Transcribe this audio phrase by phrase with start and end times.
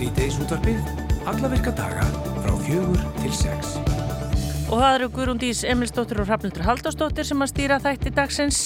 [0.00, 0.78] Sýteis útvarpið,
[1.28, 2.06] alla virka daga
[2.40, 3.74] frá fjögur til sex.
[4.72, 8.60] Og það eru Guðrúndís Emilsdóttir og Hrafnildur Halldórsdóttir sem að stýra þætti dagsins.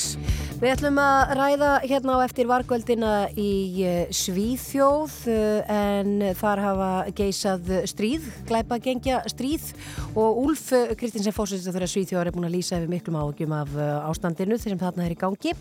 [0.54, 6.90] Við ætlum að ræða hérna á eftir vargöldina í eh, Svíþjóð eh, en þar hafa
[7.18, 9.72] geisað stríð, glæpa gengja stríð
[10.14, 10.68] og Úlf
[11.00, 14.78] Kristinsen fórsýstur þegar Svíþjóðar er búin að lýsa yfir miklum áhugjum af eh, ástandinu sem
[14.78, 15.56] þarna er í gangi.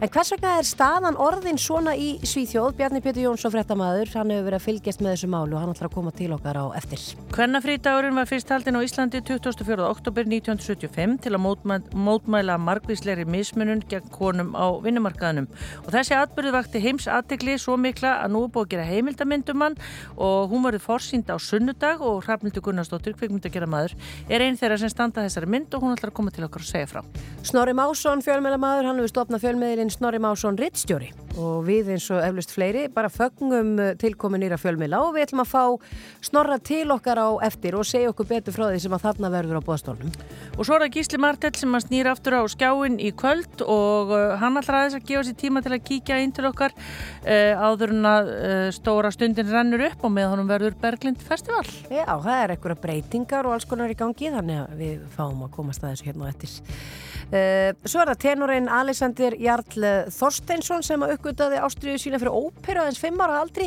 [0.00, 2.72] En hvers vegna er staðan orðin svona í Svíþjóð?
[2.80, 5.90] Bjarni Pétur Jónsson frettamæður, hann hefur verið að fylgjast með þessu málu og hann ætlar
[5.90, 7.04] að koma til okkar á eftir.
[7.36, 9.78] Hvernafrítagurinn var fyrst haldin á Íslandi 24.
[9.92, 15.48] oktober 1975 til að mótmæ mótmæla margvísleiri mismunum gegn konum á vinnumarkaðanum
[15.84, 19.64] og þessi atbyrðu vakti heims aðtegli svo mikla að nú er búið að gera heimildamindum
[19.64, 19.76] hann
[20.16, 23.96] og hún varði forsýnd á sunnudag og Hrafnildur Gunnarsdóttir, kvikmyndagera maður
[24.28, 26.68] er einn þeirra sem standa þessari mynd og hún ætlar að koma til okkar og
[26.70, 27.02] segja frá.
[27.42, 32.50] Snorri Másson, fjölmjölamæður, hann hefur stopnað fjölmiðlinn Snorri Másson Rittstjóri og við eins og eflust
[32.50, 35.64] fleiri bara fögnum tilkominir að fjölmiðla og við ætlum að fá
[36.24, 39.60] Snorra til okkar á eftir og segja okkur betur frá því sem að þarna verður
[39.62, 40.10] á bóðstólnum.
[40.56, 44.14] Og svo er það Gísli Martell sem að snýra aftur á skjáin í kvöld og
[44.40, 47.94] hann allra aðeins að gefa sér tíma til að kíkja inn til okkar uh, áður
[47.96, 51.64] en að uh, stóra stundin rennur upp og með honum verður Berglind Festival.
[51.88, 55.54] Já, það er eitthvað breytingar og alls konar í gangi þannig að við fáum að
[55.56, 56.58] komast að þessu hérna á eftir.
[57.28, 62.80] Uh, svo er það tenorinn Alexander Jarl Þorsteinsson sem að uppgötaði ástriðu sína fyrir óperu
[62.80, 63.66] aðeins fimm ára aldri.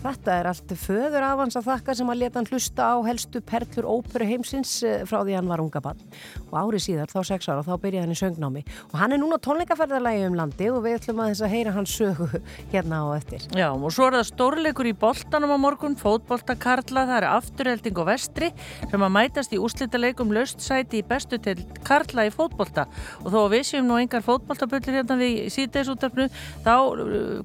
[0.00, 3.42] Þetta er allt föður af hans að þakka sem að leta hann hlusta á helstu
[3.42, 6.04] perlur óperu heimsins uh, frá því hann var unga bann
[6.50, 8.62] og árið síðar, þá sex ára, þá byrjaði hann í söngnámi.
[8.90, 11.96] Og hann er núna tónleikaferðarlægi um landi og við ætlum að þess að heyra hans
[11.98, 12.30] sögu
[12.72, 13.46] hérna á eftir.
[13.58, 18.10] Já, og svo er það stórleikur í boltanum á morgun, fótboltakarla, það er afturhelding og
[18.10, 18.50] vestri
[18.90, 22.86] sem að mætast í úslítaleikum löst sæti í bestu til karla í fótbolta
[23.24, 26.28] og þó að við séum nú engar fótboltaböllir hérna við síðdeisúttarpnu
[26.64, 26.74] þá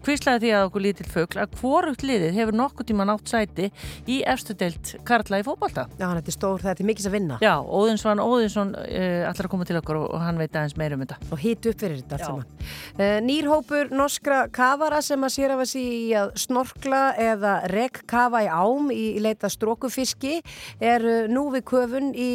[0.05, 3.69] kvíslaði því að okkur lítill fögl að hvorugt liðið hefur nokkuð tíma nátt sæti
[4.09, 5.85] í efstudelt karla í fótbolta.
[5.99, 7.39] Já, þetta er stór, þetta er mikils að vinna.
[7.43, 10.97] Já, Óðinsvann Óðinsson uh, allar að koma til okkur og, og hann veit aðeins meira
[10.97, 11.19] um þetta.
[11.31, 12.69] Og hýtt upp fyrir þetta allt saman.
[12.95, 15.85] Uh, nýrhópur norskra kavara sem að sér af að sí
[16.17, 20.39] að snorkla eða regnkafa í ám í, í leita strókufiski
[20.83, 22.31] er uh, nú við köfun í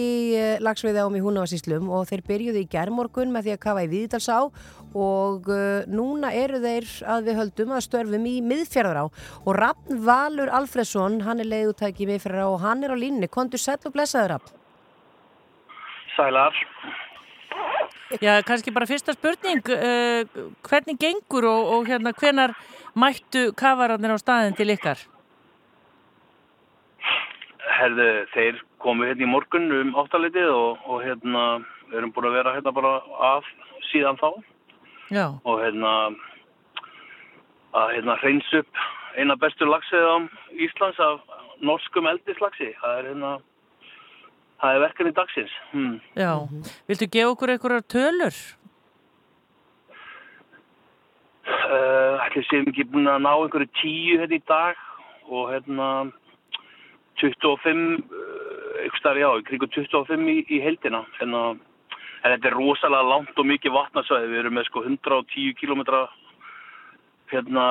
[0.63, 2.71] lagsveiði ám í Húnavarsíslum og þeir byrjuði í
[3.11, 4.37] gerðmorgun með því að kafa í Víðdalsá
[4.95, 9.05] og uh, núna eru þeir að við höldum að störfum í miðfjörðar á
[9.47, 13.29] og Raffn Valur Alfredsson hann er leiðutæki í miðfjörðar á og hann er á línni
[13.29, 14.57] kontur sæl og blessaður Raffn
[16.17, 16.55] Sælar
[18.21, 20.27] Já, kannski bara fyrsta spurning uh,
[20.67, 22.57] hvernig gengur og, og hérna hvenar
[22.99, 24.99] mættu kafararnir á staðin til ykkar?
[27.71, 31.45] Herðu, þeir komu hérna í morgun um áttalitið og, og hérna
[31.91, 32.95] við erum búin að vera hérna bara
[33.35, 33.47] af
[33.91, 34.29] síðan þá
[35.11, 35.27] Já.
[35.43, 35.93] og hérna
[37.75, 38.83] að hérna hreins upp
[39.19, 40.17] eina bestu lagsið á
[40.67, 41.21] Íslands af
[41.67, 43.33] norskum eldislagsi það er hérna
[44.61, 45.99] það er verkan í dagsins hmm.
[46.19, 46.33] Já,
[46.89, 48.41] viltu gefa okkur einhverjar tölur?
[51.71, 54.79] Uh, ætli séum ekki búin að ná einhverju tíu hérna í dag
[55.31, 55.91] og hérna
[57.21, 57.83] 25
[58.81, 61.43] eitthvað starf já, í kringu 25 í, í heldina hérna,
[62.21, 65.83] en þetta er rosalega langt og mikið vatnarsvæði við erum með sko 110 km
[67.31, 67.65] hérna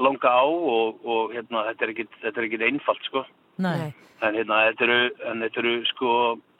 [0.00, 3.24] langa á og, og hérna þetta er ekkit, þetta er ekkit einfalt sko.
[3.60, 3.92] Nei.
[4.24, 6.12] en hérna þetta eru, en þetta eru sko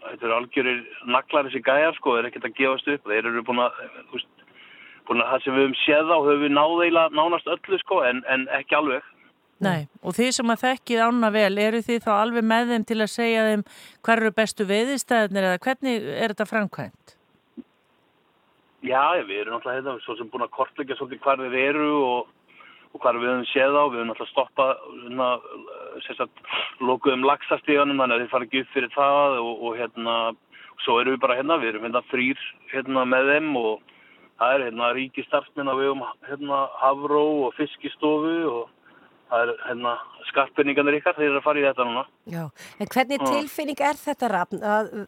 [0.05, 0.83] þetta eru algjörir
[1.13, 3.09] naglar þessi gæjar sko, þeir eru ekkert að gefast upp.
[3.09, 4.45] Þeir eru búin að, þú veist
[5.09, 8.23] búin að það sem við höfum séð á höfum við náðeila nánast öllu sko en,
[8.33, 9.09] en ekki alveg.
[9.61, 13.01] Nei, og þið sem að þekkið ána vel, eru þið þá alveg með þeim til
[13.05, 13.65] að segja þeim
[14.07, 17.20] hver eru bestu veiðistæðinir eða hvernig er þetta framkvæmt?
[18.81, 22.31] Já, við erum náttúrulega hérna, svo sem búin að kortleggja svolítið hvar þeir eru og,
[22.95, 24.71] og hvar við höfum séð á, við höfum náttúrulega stoppað
[25.03, 25.27] hérna,
[26.07, 30.17] sérstaklega lokuðum lagsastíðanum, þannig að þeir fara ekki upp fyrir það og, og hérna,
[30.87, 33.95] svo erum við bara hérna, við erum hérna frýr hérna með þeim og
[34.41, 38.63] það er hérna ríki starfsmenn á vegum hérna Havró og Fiskistofu og
[39.31, 39.93] það er hérna
[40.31, 42.03] skarpinningarnir ykkar, þeir eru að fara í þetta núna.
[42.31, 42.43] Já,
[42.83, 44.63] en hvernig tilfinning er þetta rafn?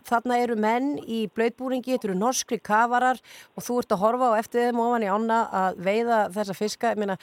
[0.09, 3.21] Þarna eru menn í blöðbúringi, þetta eru norskri kafarar
[3.57, 6.93] og þú ert að horfa á eftir þeim ofan í ána að veiða þessa fiska.
[6.95, 7.19] Ég meina,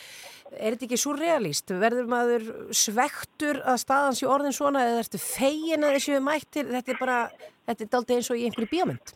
[0.56, 1.76] er þetta ekki svo realist?
[1.86, 6.70] Verður maður svektur að staðans í orðin svona eða ertu fegin að þessu mættir?
[6.76, 7.22] Þetta er bara,
[7.70, 9.16] þetta er daldi eins og í einhverju bíómynd.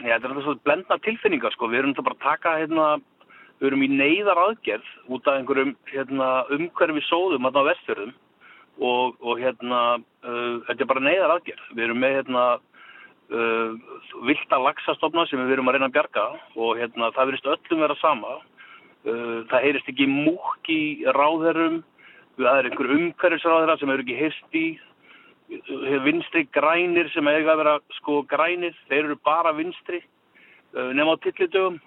[0.00, 2.84] Já, þetta er þetta svona blendna tilfinningar sko, við erum þetta bara að taka hérna
[3.60, 8.12] við erum í neyðar aðgerð út af einhverjum hérna, umhverfi sóðum hérna á vestfjörðum
[8.80, 11.66] og, og hérna uh, þetta er bara neyðar aðgerð.
[11.76, 13.98] Við erum með hérna uh,
[14.28, 16.26] vilda lagsastofna sem við erum að reyna að bjarga
[16.56, 18.38] og hérna það verist öllum vera sama.
[19.04, 20.82] Uh, það heyrist ekki múk í
[21.16, 21.82] ráðherrum,
[22.40, 24.64] það er einhver umhverfisráðara sem hefur ekki hyrst í,
[25.50, 31.16] hefur vinstri grænir sem eiga að vera sko grænir, þeir eru bara vinstri uh, nema
[31.16, 31.80] á tillitugum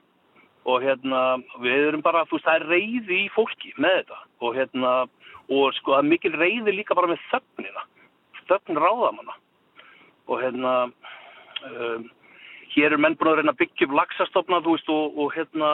[0.69, 1.21] og hérna
[1.63, 4.19] við erum bara, þú veist, það er reyði í fólki með þetta.
[4.43, 4.91] Og hérna
[5.51, 7.85] og sko það er mikil reyði líka bara með þögnina,
[8.49, 9.35] þögn ráðamanna.
[10.31, 10.75] Og hérna
[11.67, 12.05] um,
[12.75, 15.73] hér er menn búin að reyna að byggja upp laxastofna, þú veist, og, og hérna,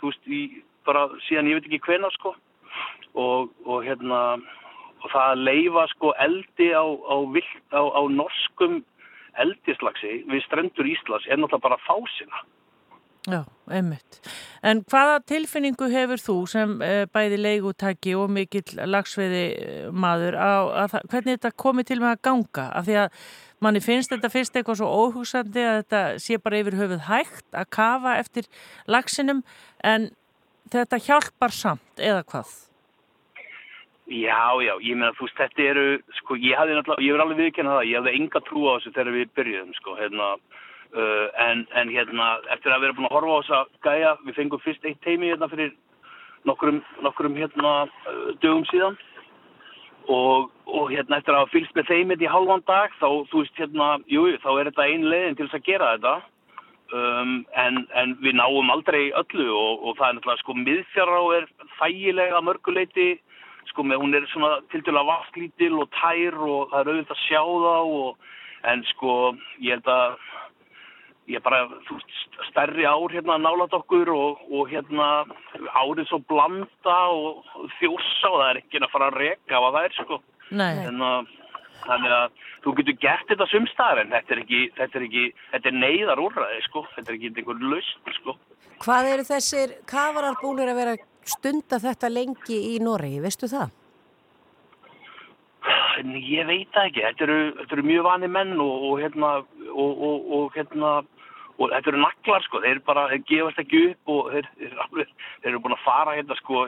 [0.00, 0.40] þú veist, í,
[0.88, 2.34] bara síðan ég veit ekki hvena, sko.
[3.18, 4.22] Og, og hérna
[5.00, 8.80] og það að leifa sko eldi á, á, vilt, á, á norskum
[9.40, 12.42] eldislagsi við strendur Íslands er náttúrulega bara fásina
[13.28, 14.16] Já, einmitt.
[14.64, 20.52] En hvaða tilfinningu hefur þú sem e, bæði leigutæki og mikill lagsveiði maður á
[20.86, 22.64] að, hvernig þetta komi til með að ganga?
[22.80, 23.18] Af því að
[23.60, 27.68] manni finnst þetta fyrst eitthvað svo óhugsandi að þetta sé bara yfir höfuð hægt að
[27.76, 28.48] kafa eftir
[28.88, 29.44] lagsinum
[29.84, 30.08] en
[30.72, 32.56] þetta hjálpar samt eða hvað?
[34.10, 35.84] Já, já, ég meina þú veist, þetta eru,
[36.18, 38.94] sko, ég hafði náttúrulega, ég verði alveg viðkennað það, ég hafði enga trú á þessu
[38.96, 40.30] þegar við byrjuðum, sko, hérna,
[40.96, 44.40] uh, en, en hérna, eftir að vera búin að horfa á þess að gæja, við
[44.40, 45.70] fengum fyrst eitt teimi hérna fyrir
[46.48, 47.76] nokkrum, nokkrum hérna,
[48.10, 48.98] uh, dögum síðan.
[50.10, 53.94] Og, og hérna, eftir að fylgst með þeimit í halvan dag, þá, þú veist, hérna,
[54.10, 56.14] jú, þá er þetta ein leiðin til þess að gera þetta,
[56.98, 57.34] um,
[57.64, 61.50] en, en við náum aldrei öllu og, og það er náttúrulega, sko, miðfjara og er
[61.78, 63.10] þægilega mörguleiti,
[63.70, 67.24] sko með hún er svona til dæla vasklítil og tær og það er auðvitað að
[67.26, 68.30] sjá það og
[68.70, 69.16] en sko
[69.62, 70.16] ég held að
[71.30, 75.08] ég bara, þú veist, stærri ár hérna nálat okkur og, og hérna
[75.78, 77.44] árið svo blanda og
[77.78, 80.20] þjósa og það er ekki að fara að reka hvað það er sko.
[80.50, 81.34] En að,
[81.86, 85.70] þannig að þú getur gert þetta sumstaðar en þetta er ekki, þetta er ekki þetta
[85.70, 86.86] er neyðar úrraði sko.
[86.96, 88.36] Þetta er ekki einhvern lausn sko.
[88.80, 90.96] Hvað eru þessir kafarar búinir að vera
[91.28, 93.76] stunda þetta lengi í Noregi, veistu það?
[96.00, 100.30] Ég veit ekki, þetta eru, þetta eru mjög vani menn og, og hérna og, og,
[100.36, 100.92] og hérna
[101.60, 105.10] og þetta eru naklar sko, þeir bara, þeir gefast ekki upp og þeir, þeir,
[105.42, 106.64] þeir eru búin að fara hérna sko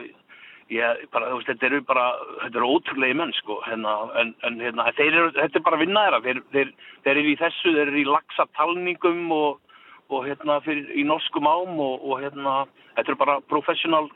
[0.71, 2.05] ég, bara, veist, þetta eru bara,
[2.43, 6.21] þetta eru ótrúlega menn sko, hérna, en, en hérna eru, þetta er bara vinnaðara,
[6.53, 6.73] þeir,
[7.05, 9.79] þeir eru í þessu, þeir eru í lagsa talningum og,
[10.13, 12.57] og hérna fyrir, í norskum ám og, og hérna
[12.93, 14.09] þetta eru bara professional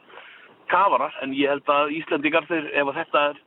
[0.72, 3.44] kafarar, en ég held að Íslandingar þeir, ef þetta er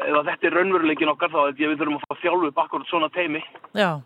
[0.00, 3.10] ef þetta er raunveruleikin okkar þá ég við þurfum að fá þjálfu upp akkurat svona
[3.14, 3.42] teimi
[3.76, 4.00] Já,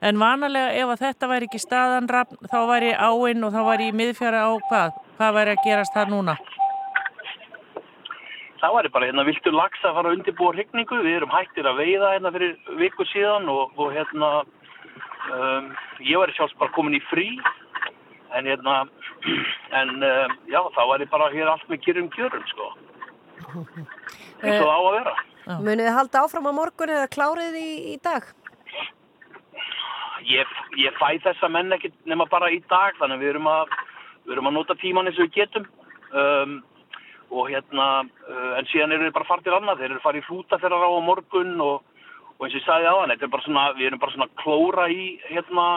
[0.00, 3.96] en vanalega ef að þetta væri ekki staðan þá væri áinn og þá væri í
[3.98, 5.02] miðfjara á hvað?
[5.18, 6.36] Hvað væri að gerast það núna?
[8.58, 11.80] Það væri bara hérna viltu lags að fara að undirbúa hrigningu við erum hættir að
[11.82, 15.70] veiða hérna fyrir viku síðan og, og hérna um,
[16.02, 17.28] ég væri sjálfs bara komin í frí
[18.34, 18.80] en hérna
[19.80, 22.70] en um, já þá væri bara hér allt með kjörum kjörum sko
[24.42, 25.16] eins og á að vera
[25.48, 28.26] Munið þið halda áfram á morgun eða klárið í, í dag?
[30.26, 33.76] Ég, ég fæ þessa menn ekki nema bara í dag þannig að við erum að,
[34.24, 35.68] við erum að nota tíman eins og við getum.
[36.08, 36.58] Um,
[37.28, 39.82] og hérna uh, en síðan eru við bara fartir annað.
[39.82, 41.84] Þeir eru farið í flúta þeirra á morgun og,
[42.38, 43.14] og eins og ég sagði á hann
[43.78, 45.68] við erum bara svona klóra í hérna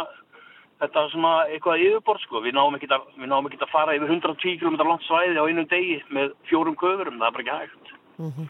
[0.82, 2.42] þetta er svona eitthvað yfirbort sko.
[2.44, 6.34] Við náum ekki að, að fara yfir 110 km langt svæði á einum degi með
[6.50, 7.92] fjórum köfurum, það er bara ekki hægt.
[8.22, 8.48] Mm -hmm.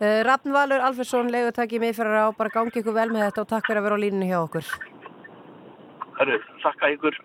[0.00, 3.66] uh, Rafn Valur Alfersson, legutakki meðferðar á, bara gangi ykkur vel með þetta og takk
[3.66, 4.66] fyrir að vera á líninu hjá okkur.
[6.16, 7.16] Hörru, takk að ykkur.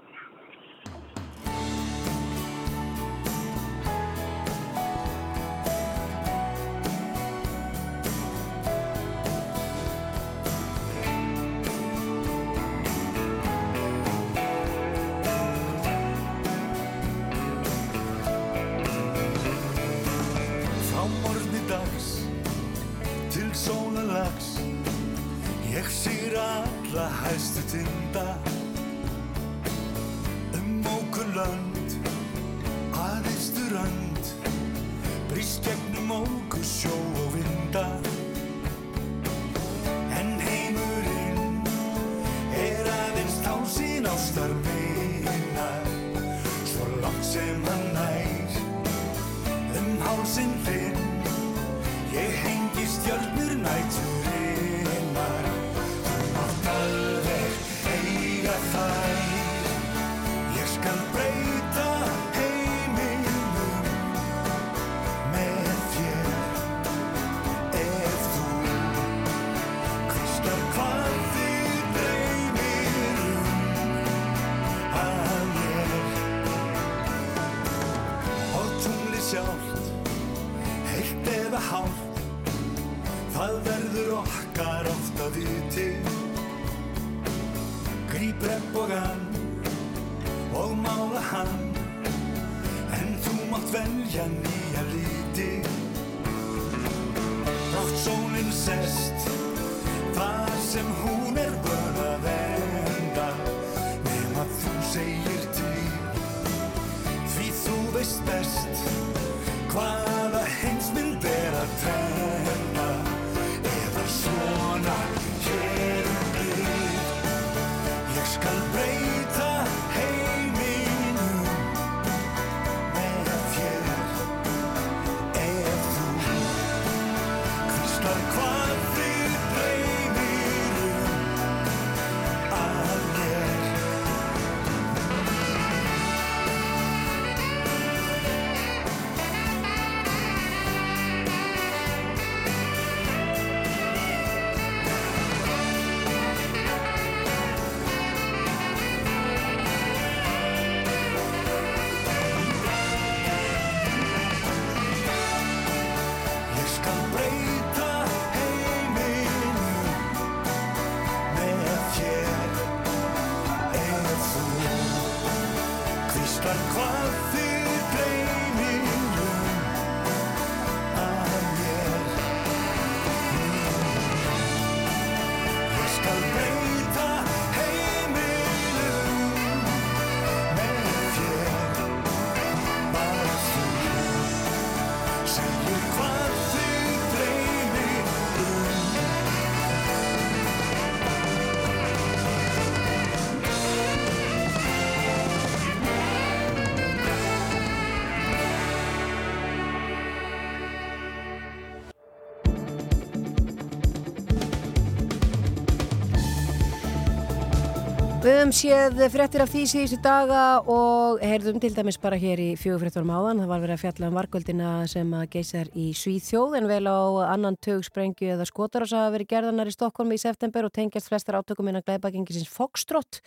[208.52, 213.12] Höfum séð fréttir af því síðustu daga og heyrðum til dæmis bara hér í fjögufréttunum
[213.16, 213.40] áðan.
[213.40, 217.00] Það var verið að fjalla um varkvöldina sem að geysar í Svíþjóð en vel á
[217.32, 221.38] annan tög sprengju eða skotarás að verið gerðanar í Stokkólmi í september og tengjast flestar
[221.40, 223.22] átökum innan glæpagengisins Fokstrott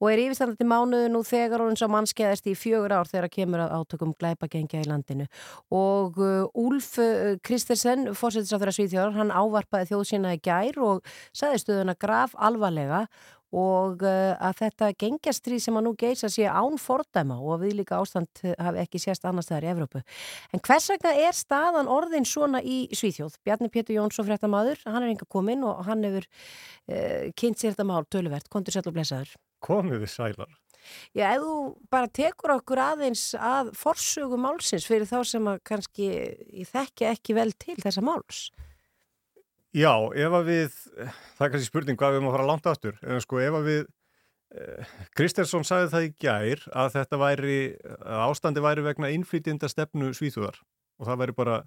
[0.00, 3.76] og er yfirstandandi mánuðu nú þegar orðins á mannskeiðast í fjögur ár þegar kemur að
[3.78, 5.28] átökum glæpagengja í landinu.
[5.70, 11.62] Og uh, Úlf uh, Kristersen, fórsetisráþur að Svíþjóðar, hann ávarpaði þjóðsina í gær og saði
[11.62, 13.04] stöðuna graf alvarlega
[13.54, 17.76] og uh, að þetta gengjastrið sem að nú geisa sé án fordæma og að við
[17.82, 20.02] líka ástand hafi ekki sést annars þar í Evrópu.
[20.54, 23.38] En hvers vegna er staðan orðin svona í Svíþjóð?
[23.44, 27.88] Bjarni Pétur Jónsson fréttamaður, hann er enga kominn og hann hefur uh, kynnt sér þetta
[27.88, 29.34] mál töluvert, kontur sæl og blessaður.
[29.64, 30.60] komið þið sælar.
[31.16, 31.54] Já, ef þú
[31.92, 37.36] bara tekur okkur aðeins að forsögu málsins fyrir þá sem að kannski ég þekki ekki
[37.38, 38.46] vel til þessa máls.
[39.74, 40.74] Já, ef að við,
[41.34, 43.64] það er kannski spurning hvað við erum að fara langt aftur, en sko ef að
[43.66, 43.80] við,
[44.54, 47.56] eh, Kristelsson sagði það í gær að þetta væri,
[47.98, 50.60] að ástandi væri vegna innflytjenda stefnu svíþúðar
[51.00, 51.58] og það væri bara,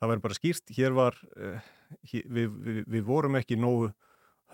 [0.00, 1.70] það væri bara skýrt, hér var, eh,
[2.10, 3.92] hér, við, við, við vorum ekki nógu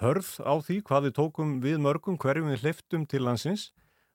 [0.04, 3.70] hörð á því hvað við tókum við mörgum, hverjum við hliftum til landsins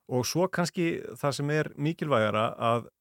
[0.07, 2.91] og svo kannski það sem er mikilvægara að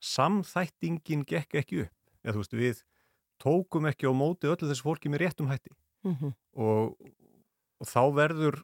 [0.00, 2.86] samþættingin gekk ekki upp, eða þú veist við
[3.42, 5.74] tókum ekki á móti öllu þessu fólki með réttum hætti
[6.06, 6.32] Mm -hmm.
[6.62, 6.96] og,
[7.80, 8.62] og þá verður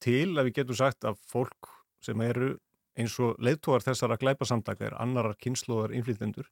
[0.00, 1.68] til að við getum sagt að fólk
[2.00, 2.58] sem eru
[2.98, 6.48] eins og leiðtógar þessara glæpasamtaka er annarar kynnslóðar innflytendur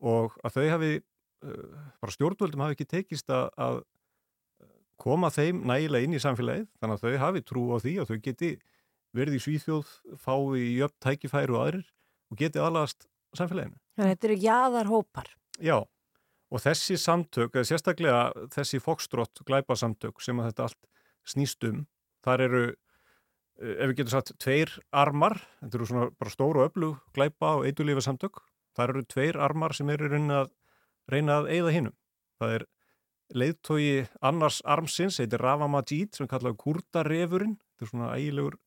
[0.00, 0.92] og að þau hafi
[1.44, 3.82] uh, bara stjórnvöldum hafi ekki tekist að, að
[4.96, 8.18] koma þeim nægilega inn í samfélagið þannig að þau hafi trú á því að þau
[8.22, 8.50] geti
[9.16, 9.86] verið í svíþjóð,
[10.22, 11.86] fái í jöfn tækifæri og aðrir
[12.30, 13.78] og geti aðlagast samfélaginu.
[13.96, 15.32] Þannig að þetta eru jaðarhópar.
[15.58, 15.78] Já,
[16.50, 20.88] og þessi samtök, eða sérstaklega þessi fokstrótt glæpasamtök sem að þetta allt
[21.30, 21.84] snýst um,
[22.26, 22.62] þar eru,
[23.60, 27.68] eh, ef við getum sagt, tveir armar, þetta eru svona bara stóru öflug glæpa og
[27.68, 28.42] eitulífa samtök,
[28.76, 30.52] þar eru tveir armar sem eru reyna að,
[31.10, 31.96] reyna að eigða hinnum.
[32.40, 32.66] Það er
[33.40, 33.84] leiðtói
[34.26, 38.58] annars armsins, heitir Rafa Majid, sem kallaður kurdarefurinn, þetta er svona ægilegur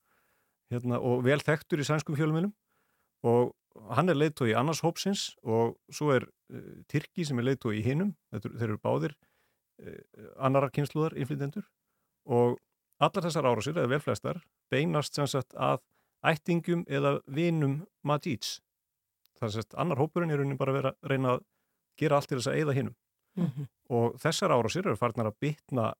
[0.71, 2.53] hérna, og vel þekktur í sænskum fjölumilum
[3.27, 3.51] og
[3.93, 8.13] hann er leiðtói annars hópsins og svo er uh, Tyrki sem er leiðtói í hinnum,
[8.33, 9.15] þeir eru báðir
[9.81, 9.97] uh,
[10.37, 11.65] annara kynsluðar innflytendur
[12.29, 12.59] og
[13.03, 15.81] allar þessar árásir, eða velflestar, beinast sem sagt að
[16.23, 18.59] ættingum eða vinum Majids.
[19.39, 21.43] Það er sem sagt, annar hópurinn er raunin bara að vera reyna að
[21.99, 22.95] gera allt til þess að eigða hinnum.
[23.35, 23.67] Mm -hmm.
[23.89, 25.93] Og þessar árásir eru farnar að bytna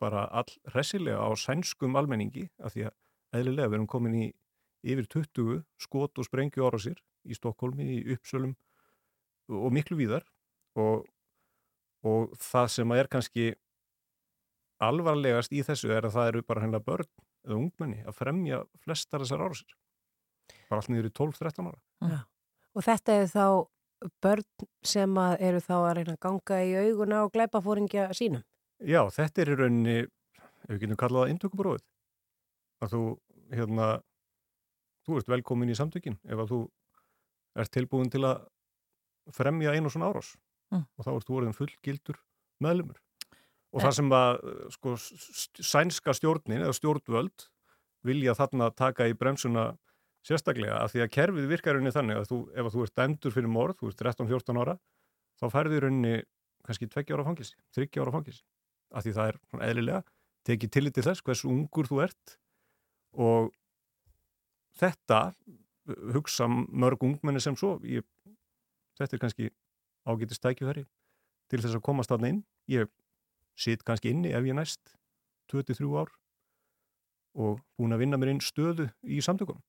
[0.00, 2.94] bara all hressilega á sænskum almenningi af því að
[3.38, 4.32] eðlilega við erum komin í
[4.84, 8.54] yfir 20 skot og sprengju árásir í Stokkólmi, í Uppsölum
[9.48, 10.24] og miklu víðar
[10.80, 11.04] og,
[12.04, 13.52] og það sem er kannski
[14.84, 17.08] alvarlegast í þessu er að það eru bara hennar börn
[17.44, 19.76] eða ungmenni að fremja flestar þessar árásir.
[20.68, 22.20] Bara allt niður í 12-13 ára.
[22.74, 23.46] Og þetta er þá
[24.24, 28.44] börn sem að eru þá að reyna að ganga í auguna og glæpafóringja sínum.
[28.84, 29.98] Já, þetta er í rauninni,
[30.66, 31.84] ef við getum kallað það inntökubrófið.
[32.84, 33.02] Að þú,
[33.54, 33.88] hérna,
[35.06, 36.60] þú ert velkomin í samtökin ef að þú
[37.62, 38.44] ert tilbúin til að
[39.34, 40.34] fremja einu svona árás
[40.72, 40.86] Mm.
[40.98, 42.16] og þá ert þú orðin fullgildur
[42.64, 42.96] meðlumur.
[43.74, 44.38] Og það sem að,
[44.72, 47.44] sko, st- sænska stjórnin eða stjórnvöld
[48.02, 49.76] vilja þarna taka í bremsuna
[50.24, 53.34] sérstaklega af því að kerfið virkar rauninni þannig að þú, ef að þú ert dæmdur
[53.36, 54.74] fyrir morð, þú ert 13-14 ára,
[55.38, 56.14] þá færði í rauninni
[56.64, 58.42] kannski 2 ára fangilsi, 3 ára fangilsi.
[58.94, 60.02] Af því það er eðlilega,
[60.48, 62.38] tekið tillit til þess hversu ungur þú ert
[63.20, 63.52] og
[64.80, 65.20] þetta
[66.14, 68.04] hugsa mörg ungmenni sem svo, ég,
[68.98, 69.50] þetta er kannski
[70.08, 70.84] ágætist tækifæri
[71.50, 72.42] til þess að komast þarna inn.
[72.70, 72.88] Ég
[73.60, 74.96] sit kannski inni ef ég næst
[75.52, 76.10] 23 ár
[77.34, 79.60] og búin að vinna mér inn stöðu í samtökum.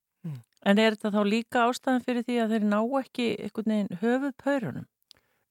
[0.66, 4.36] En er þetta þá líka ástæðan fyrir því að þeir ná ekki einhvern veginn höfuð
[4.42, 4.88] paurunum?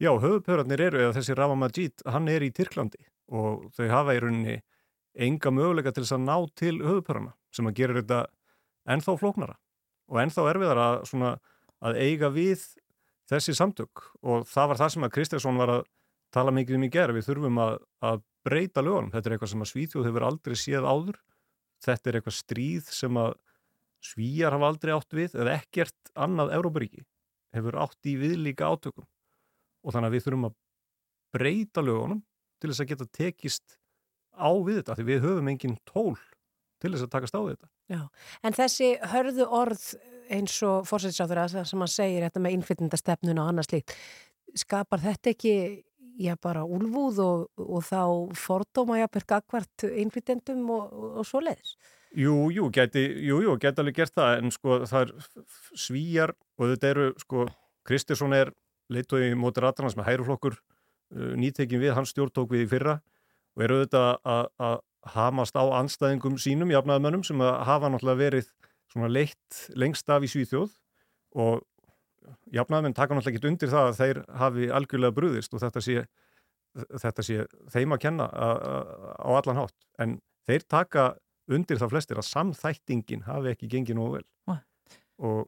[0.03, 4.23] Já, höfupörarnir eru, eða þessi Rafa Majid, hann er í Tyrklandi og þau hafa í
[4.25, 4.57] rauninni
[5.15, 8.19] enga möguleika til þess að ná til höfupörarna sem að gera þetta
[8.91, 9.59] ennþá flóknara
[10.11, 11.35] og ennþá erfiðara svona
[11.85, 12.65] að eiga við
[13.31, 14.05] þessi samtök.
[14.25, 15.87] Og það var það sem að Kristjánsson var að
[16.35, 19.65] tala mikið um í gerð, við þurfum að, að breyta lögunum, þetta er eitthvað sem
[19.65, 21.19] að Svíþjóð hefur aldrei séð áður,
[21.85, 23.35] þetta er eitthvað stríð sem að
[24.05, 27.07] Svíjar hafa aldrei átt við eða ekkert annað Európaríki
[27.57, 29.07] hefur átt í viðlíka átökum.
[29.81, 30.57] Og þannig að við þurfum að
[31.35, 32.21] breyta lögunum
[32.61, 33.79] til þess að geta tekist
[34.37, 36.19] á við þetta, því við höfum engin tól
[36.85, 37.71] til þess að takast á þetta.
[37.95, 38.01] Já,
[38.45, 39.89] en þessi hörðu orð
[40.35, 43.97] eins og fórsættisáður að það sem hann segir þetta með innflytendastefnun og annars líkt
[44.57, 45.57] skapar þetta ekki
[46.23, 48.01] já bara úlfúð og, og þá
[48.39, 51.75] fordóma jápir gagvart innflytendum og, og, svo leiðis
[52.15, 55.15] Jú, jú, gæti, jú, jú, gæti alveg gert það en sko það er
[55.83, 57.49] svíjar og þetta eru sko,
[57.85, 58.53] Kristirsson er
[58.95, 63.01] leitói móti ratarnas með hæruflokkur uh, nýtekin við, hann stjórntók við í fyrra
[63.59, 64.79] og eru auðvitað að- að
[65.13, 68.51] hamast á anstæðingum sínum, jafnaðamönnum sem hafa náttúrulega verið
[68.93, 70.75] svona leitt lengst af í Svíþjóð.
[71.45, 71.65] Og
[72.55, 76.05] jafnaðamenn taka náttúrulega ekki undir það að þeir hafi algjörlega brúðist og þetta sé,
[77.03, 77.41] þetta sé
[77.75, 79.77] þeim að kenna á allan hátt.
[80.01, 81.09] En þeir taka
[81.53, 84.61] undir það flestir að samþættingin hafi ekki gengið nógu vel.
[85.25, 85.45] Og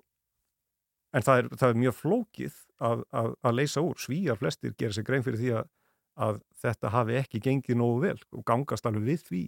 [1.17, 4.97] en það er, það er mjög flókið að, að, að leysa úr, svíjar flestir gera
[4.97, 5.71] sér grein fyrir því að,
[6.17, 9.43] að þetta hafi ekki gengið nógu vel og gangast alveg við því.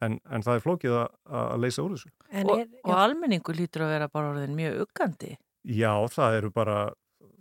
[0.00, 1.08] En, en það er flókið að,
[1.40, 2.12] að leysa úr þessu.
[2.32, 5.34] En Og, er, og almenningu lítur að vera bara orðin mjög uggandi.
[5.68, 6.76] Já, það eru bara,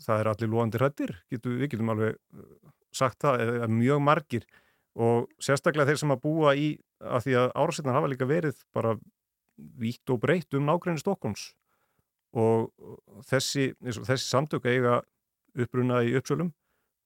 [0.04, 2.50] það eru allir lóandi hrættir, Getu, við getum alveg uh,
[2.92, 4.50] sagt það, eða mjög margir.
[5.00, 8.98] Og sérstaklega þeir sem að búa í, að því að árasetnar hafa líka verið bara
[9.80, 11.54] vítt og breytt um nágræni Stokkons
[12.38, 12.70] og
[13.26, 15.00] þessi, eins og þessi samtök eiga
[15.60, 16.52] uppruna í uppsölum,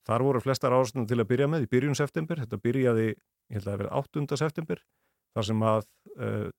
[0.07, 3.67] þar voru flestar árasetnar til að byrja með í byrjun september, þetta byrjaði, ég held
[3.67, 4.39] að það verið 8.
[4.41, 4.83] september,
[5.33, 5.87] þar sem að,
[6.17, 6.49] uh,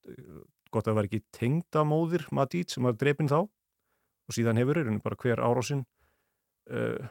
[0.71, 3.45] gott að það var ekki tengdamóðir Madít sem var drepin þá.
[4.25, 5.85] Og síðan hefur er bara hver árásinn
[6.73, 7.09] uh,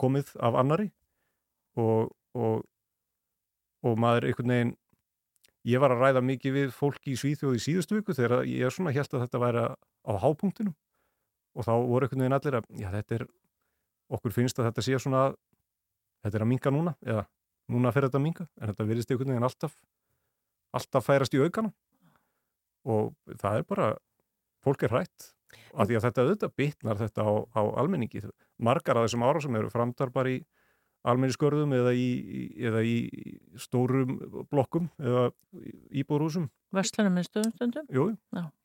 [0.00, 0.88] komið af annari
[1.78, 2.64] og, og,
[3.86, 4.72] og maður einhvern veginn
[5.68, 8.74] ég var að ræða mikið við fólki í Svíþjóð í síðustu viku þegar ég er
[8.74, 10.74] svona held að þetta væri á hápunktinum.
[11.52, 13.24] Og þá voru einhvern veginn allir að já þetta er,
[14.16, 15.24] okkur finnst að þetta sé svona
[16.22, 17.26] þetta er að minka núna eða
[17.72, 19.76] núna fer þetta að minka en þetta virðist einhvern veginn alltaf
[20.72, 21.72] alltaf færast í aukana.
[22.88, 23.92] Og það er bara
[24.64, 25.28] fólk er hrætt
[25.76, 28.24] af því að þetta auðvitað bitnar þetta á, á almenningi.
[28.62, 30.40] Margar af þessum árásum eru framdar bara í
[31.06, 32.08] almenniskörðum eða í,
[32.62, 32.96] eða í
[33.58, 34.16] stórum
[34.50, 35.30] blokkum eða
[35.98, 37.88] íbúrúsum Verslunum með stöðum stundum.
[37.92, 38.04] Jú,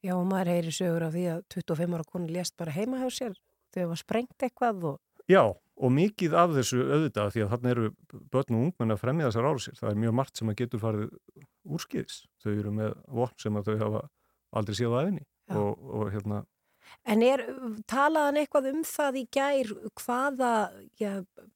[0.05, 3.09] já, og maður heyri sögur af því að 25 ára konu lést bara heima hjá
[3.11, 3.33] sér
[3.75, 5.41] þegar var sprengt eitthvað og já,
[5.77, 7.87] og mikið af þessu auðvitað því að þarna eru
[8.33, 11.09] börn og ungmenn að fremja þessar árásir það er mjög margt sem að getur farið
[11.77, 14.03] úrskiðis þau eru með vopn sem að þau hafa
[14.57, 14.95] aldrei séð
[15.47, 15.55] Já.
[15.61, 16.43] og, og hérna
[17.07, 17.41] En er,
[17.87, 20.51] talaðan eitthvað um það í gær hvaða
[20.99, 21.11] já,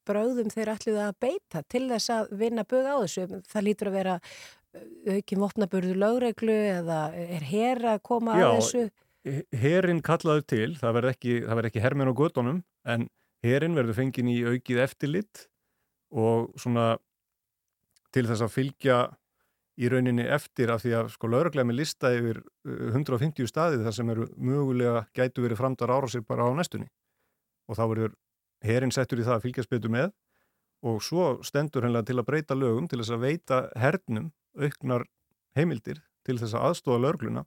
[0.07, 3.39] bröðum þeir ætluðu að beita til þess að vinna bug á þessu?
[3.47, 4.17] Það lítur að vera
[5.07, 8.83] aukin vopnaburðu lögreglu eða er hér að koma Já, að þessu?
[9.61, 11.33] herin kallaður til, það verður ekki,
[11.69, 13.07] ekki herminn á gödunum, en
[13.45, 15.47] herin verður fengin í aukið eftirlit
[16.11, 16.95] og svona
[18.11, 18.97] til þess að fylgja
[19.81, 23.95] í rauninni eftir af því að sko lauruglega með lista yfir uh, 150 staðið þar
[23.97, 26.89] sem eru mögulega gætu verið framdar ára sér bara á næstunni.
[27.71, 28.17] Og þá verður
[28.65, 30.11] herin settur í það að fylgjast betur með
[30.85, 35.05] og svo stendur hennilega til að breyta lögum til þess að veita hernum auknar
[35.57, 37.45] heimildir til þess að aðstóða lögluna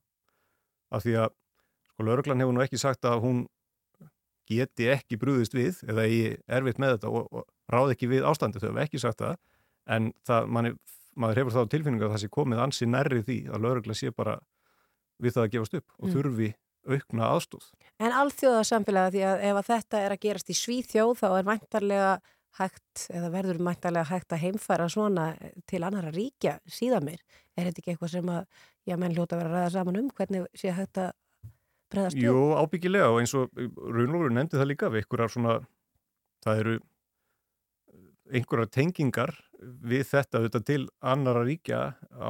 [0.94, 1.35] af því að
[1.90, 3.44] sko, löglan hefur nú ekki sagt að hún
[4.50, 8.61] geti ekki brúðist við eða eigi erfitt með þetta og, og ráð ekki við ástandi
[8.61, 9.37] þau hefur ekki sagt það
[9.94, 10.74] en það, manni,
[11.16, 14.38] maður hefur þá tilfinningu að það sé komið ansi nærri því að lögregla sé bara
[15.22, 16.14] við það að gefast upp og Mm.
[16.14, 16.52] þurfi
[16.85, 17.66] aukna aðstóð.
[18.04, 21.46] En alþjóða samfélaga því að ef að þetta er að gerast í Svíþjóð þá er
[21.48, 22.11] væntarlega
[22.59, 25.24] hægt eða verður væntarlega hægt að heimfæra svona
[25.66, 27.22] til annara ríkja síðan mér.
[27.57, 28.44] Er þetta ekki eitthvað sem að
[28.85, 31.11] já, menn hljóta að vera að ræða saman um hvernig sé hægt að
[31.94, 32.26] bregðast við?
[32.28, 35.54] Jú, ábyggilega og eins og Runlófur nefndi það líka við einhverjar svona,
[36.44, 36.74] það eru
[38.35, 39.33] einhverjar tengingar
[39.85, 41.80] við þetta auðvitað til annara ríkja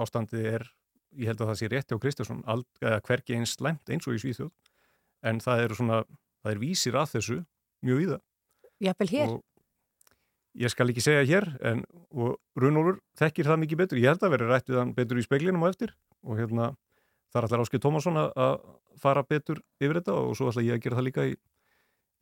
[0.03, 0.67] ástandið er,
[1.15, 2.45] ég held að það sé rétti á Kristjánsson,
[2.83, 4.53] eða hverki eins slæmt eins og í Svíþjóð,
[5.31, 6.05] en það eru svona,
[6.45, 7.41] það er vísir að þessu
[7.85, 8.21] mjög víða.
[8.85, 9.35] Jafnvel hér?
[9.35, 9.43] Og
[10.65, 11.85] ég skal ekki segja hér, en
[12.59, 15.67] Runlófur þekkir það mikið betur, ég held að vera rætt við hann betur í speiklinum
[15.67, 16.73] á eftir og hérna
[17.35, 18.55] það er allar Áskil Tómasson að
[19.03, 21.35] fara betur yfir þetta og svo ætla ég að gera það líka í,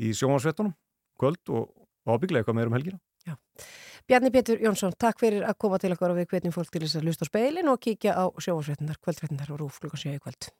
[0.01, 0.72] í sjónvarsvettunum
[1.20, 1.68] kvöld og,
[2.07, 3.03] og ábygglega eitthvað meður um helgina.
[4.09, 6.98] Bjarni Pétur Jónsson, takk fyrir að koma til okkar og við hvetjum fólk til þess
[6.98, 10.51] að hlusta á speilin og kíkja á sjófarsveitnar, kvöldveitnar og rúf klukkan 7 í kvöld.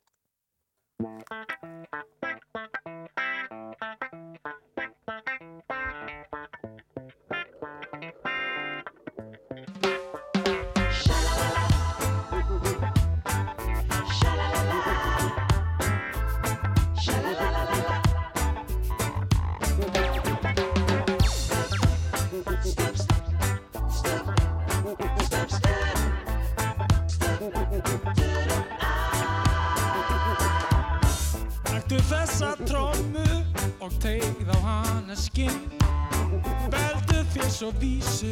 [31.67, 33.25] Taktu þessa trómu
[33.83, 35.59] og tegð á hana skinn.
[36.71, 38.31] Beldu þér svo vísu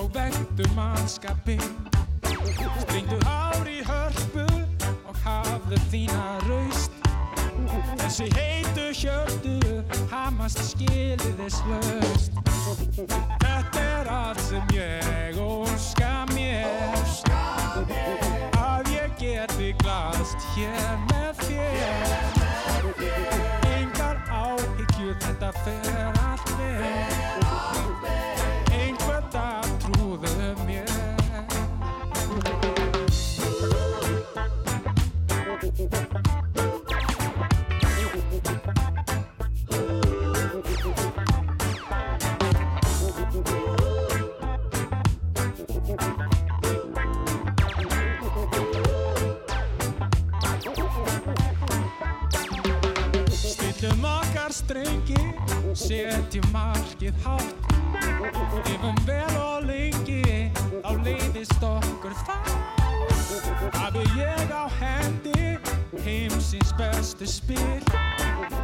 [0.00, 1.68] og vektu mannskapinn.
[2.86, 4.48] Stringdu hár í hörpu
[5.04, 6.96] og hafðu þína raust.
[8.00, 12.40] Þessi heitu hjörtu hamast skiliðis löst
[12.96, 16.68] Þetta er allt sem ég óska mér.
[17.30, 18.19] Að
[19.30, 22.04] ég geti glaðst hér með þér.
[23.76, 27.44] Engar áhyggjur, þetta fer allt vel.
[28.80, 30.34] Einhver dag trúðu
[30.66, 30.90] mér.
[35.70, 36.29] Stillum
[54.80, 55.34] strengi,
[55.74, 57.54] setjum markið hátt.
[58.66, 62.52] Lifum vel og lengi, þá leiðist okkur það.
[63.76, 65.58] Hafi ég á hendi,
[66.04, 67.82] heimsins bestu spil.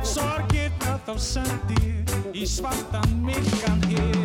[0.06, 1.96] Sorgirna þá sendi
[2.36, 4.20] í svartan myrkan hér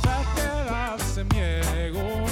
[0.00, 2.25] Þetta er allt sem ég óska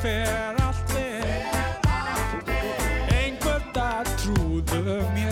[0.00, 1.24] fer allt vel.
[3.20, 5.29] Einhver dag trúðu mér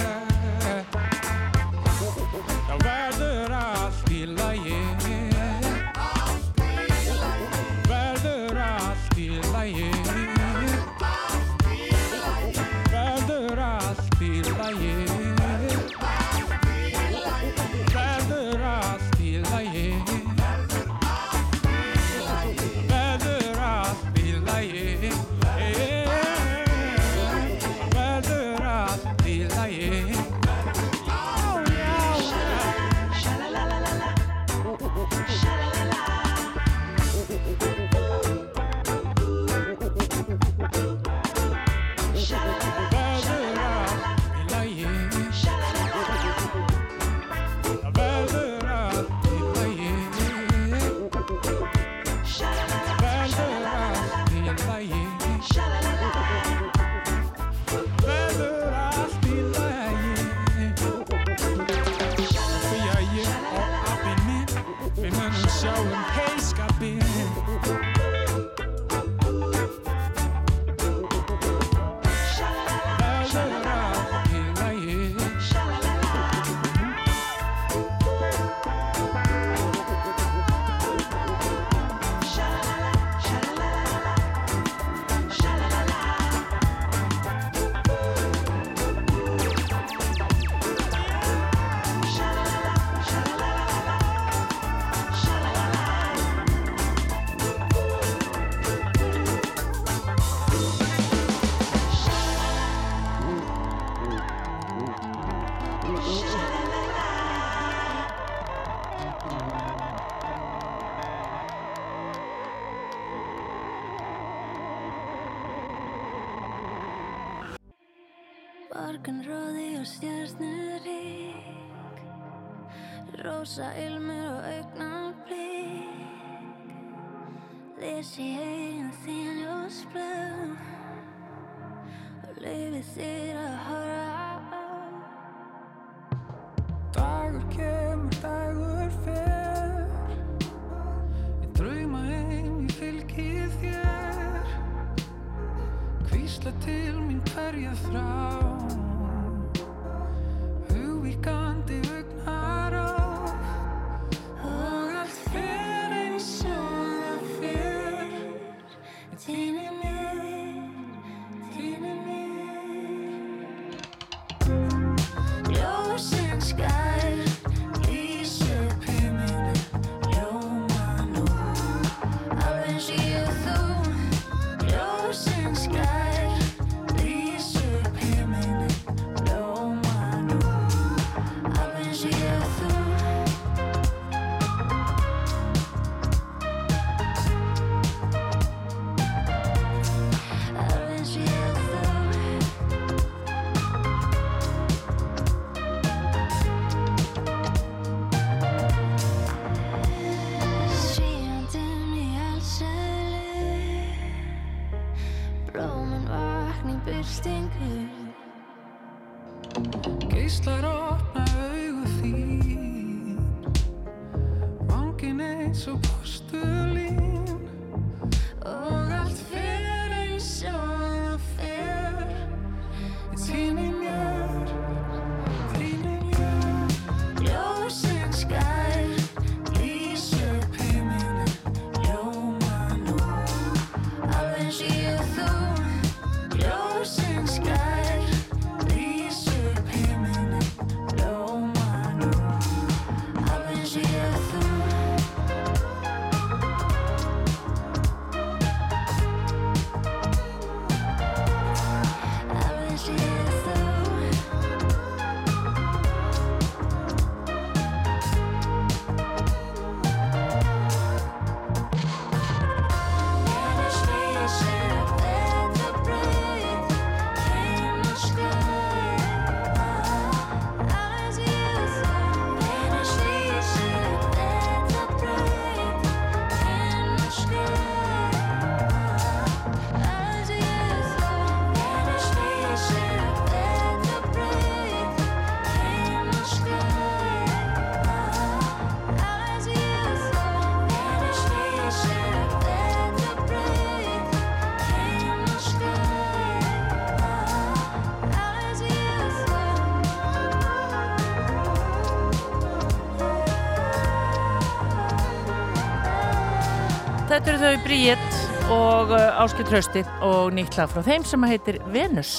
[307.29, 308.15] Þetta eru þau Bríett
[308.49, 312.13] og Áskil Trösti og nýtt lag frá þeim sem heitir Venus.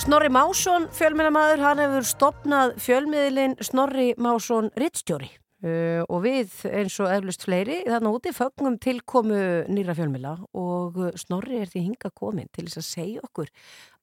[0.00, 7.12] Snorri Másson, fjölmiðlamaður, hann hefur stopnað fjölmiðlin Snorri Másson Rittstjóri uh, og við eins og
[7.12, 12.48] eflust fleiri þannig úti fögnum tilkomu nýra fjölmiðla og uh, Snorri er því hinga komin
[12.56, 13.52] til þess að segja okkur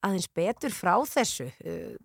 [0.05, 1.49] aðeins betur frá þessu.
[1.65, 1.97] Uh,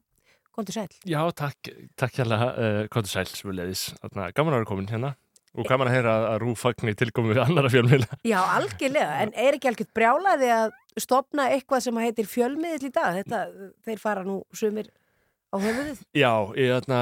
[0.57, 0.89] Kontur sæl.
[1.05, 3.91] Já, takk, takk hérlega, uh, Kóttur Sæl, svöleðis.
[4.01, 5.13] Gaman að vera komin hérna
[5.55, 8.19] og gaman að heyra að, að Rú fagni tilkomi við annara fjölmiðla.
[8.27, 13.21] Já, algjörlega, en er ekki algjört brjálaði að stopna eitthvað sem heitir fjölmiðl í dag?
[13.21, 14.91] Þetta, þeir fara nú sumir
[15.55, 16.03] á höfuðið.
[16.19, 17.01] Já, ég, þarna,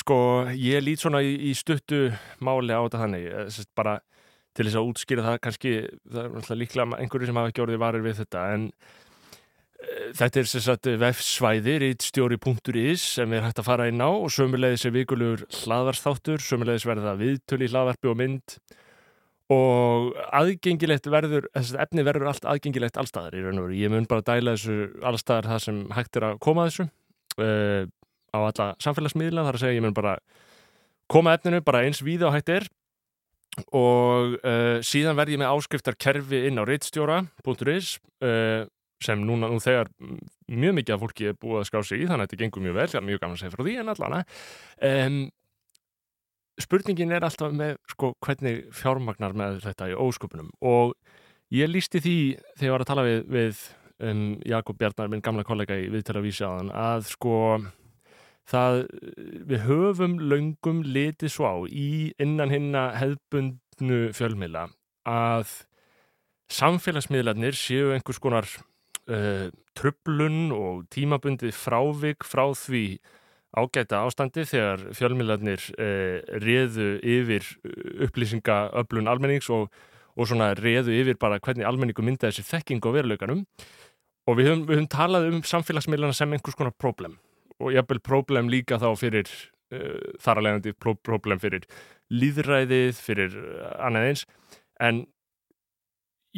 [0.00, 0.16] sko,
[0.56, 2.08] ég lít svona í, í stuttu
[2.40, 3.98] máli á þetta þannig, eh, sem sagt bara
[4.56, 5.76] til þess að útskýra það kannski,
[6.12, 8.66] það er líklega einhverju sem hafa ekki orðið varir við þetta, en
[10.16, 14.86] þetta er sem sagt vefsvæði, rítstjóri.is sem er hægt að fara inn á og sömulegðis
[14.88, 18.56] er vikulegur hlaðarstáttur, sömulegðis verða viðtöl í hlaðarpi og mynd.
[19.52, 23.80] Og aðgengilegt verður, þessi efni verður allt aðgengilegt allstaðar í raun og veru.
[23.80, 26.86] Ég mun bara dæla þessu allstaðar það sem hægt er að koma að þessu
[27.42, 27.82] uh,
[28.32, 30.14] á alla samfélagsmiðla, þar að segja ég mun bara
[31.12, 32.68] koma efninu bara eins víða og hægt er.
[33.76, 38.64] Og uh, síðan verð ég með áskriftarkerfi inn á reitstjóra.is uh,
[39.04, 39.90] sem núna nú þegar
[40.48, 42.78] mjög mikið af fólki er búið að skrá sig í þannig að þetta gengur mjög
[42.78, 44.22] vel, það er mjög gaman að segja frá því en allana
[44.88, 45.18] um,
[46.60, 50.50] spurningin er alltaf með sko, hvernig fjármagnar með þetta í ósköpunum?
[50.64, 50.96] Og
[51.54, 52.16] ég lísti því
[52.56, 53.62] þegar ég var að tala við, við
[54.08, 57.36] um, Jakob Bjarnar, minn gamla kollega í viðtalavísi aðan, að sko
[58.48, 58.84] það,
[59.48, 64.68] við höfum löngum litið svo á í innan hinna hefbundnu fjölmiðla
[65.08, 65.62] að
[66.52, 68.48] samfélagsmiðlarnir séu einhvers konar
[69.10, 72.84] uh, trublun og tímabundið frávik frá því
[73.52, 77.48] ágæta ástandi þegar fjölmiðlarnir uh, reðu yfir
[78.06, 79.68] upplýsinga öflun almennings og,
[80.16, 83.46] og svona reðu yfir bara hvernig almenningu myndaði þessi þekking og veruleikanum.
[84.30, 87.18] Og við höfum, við höfum talað um samfélagsmiðlana sem einhvers konar problem
[87.62, 89.30] og jafnvel problem líka þá fyrir
[90.22, 91.66] þar að leiðandi pró problem fyrir
[92.12, 94.24] líðræðið, fyrir uh, annað eins.
[94.82, 95.04] En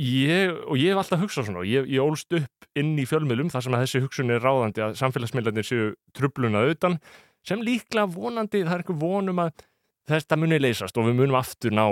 [0.00, 3.66] ég, og ég hef alltaf hugsað svona, ég, ég ólst upp inn í fjölmiðlum þar
[3.66, 6.98] sem að þessi hugsun er ráðandi að samfélagsmiðlarnir séu trublunað utan
[7.46, 9.64] sem líklega vonandi, það er einhver vonum að
[10.10, 11.86] þetta muni leysast og við munum aftur ná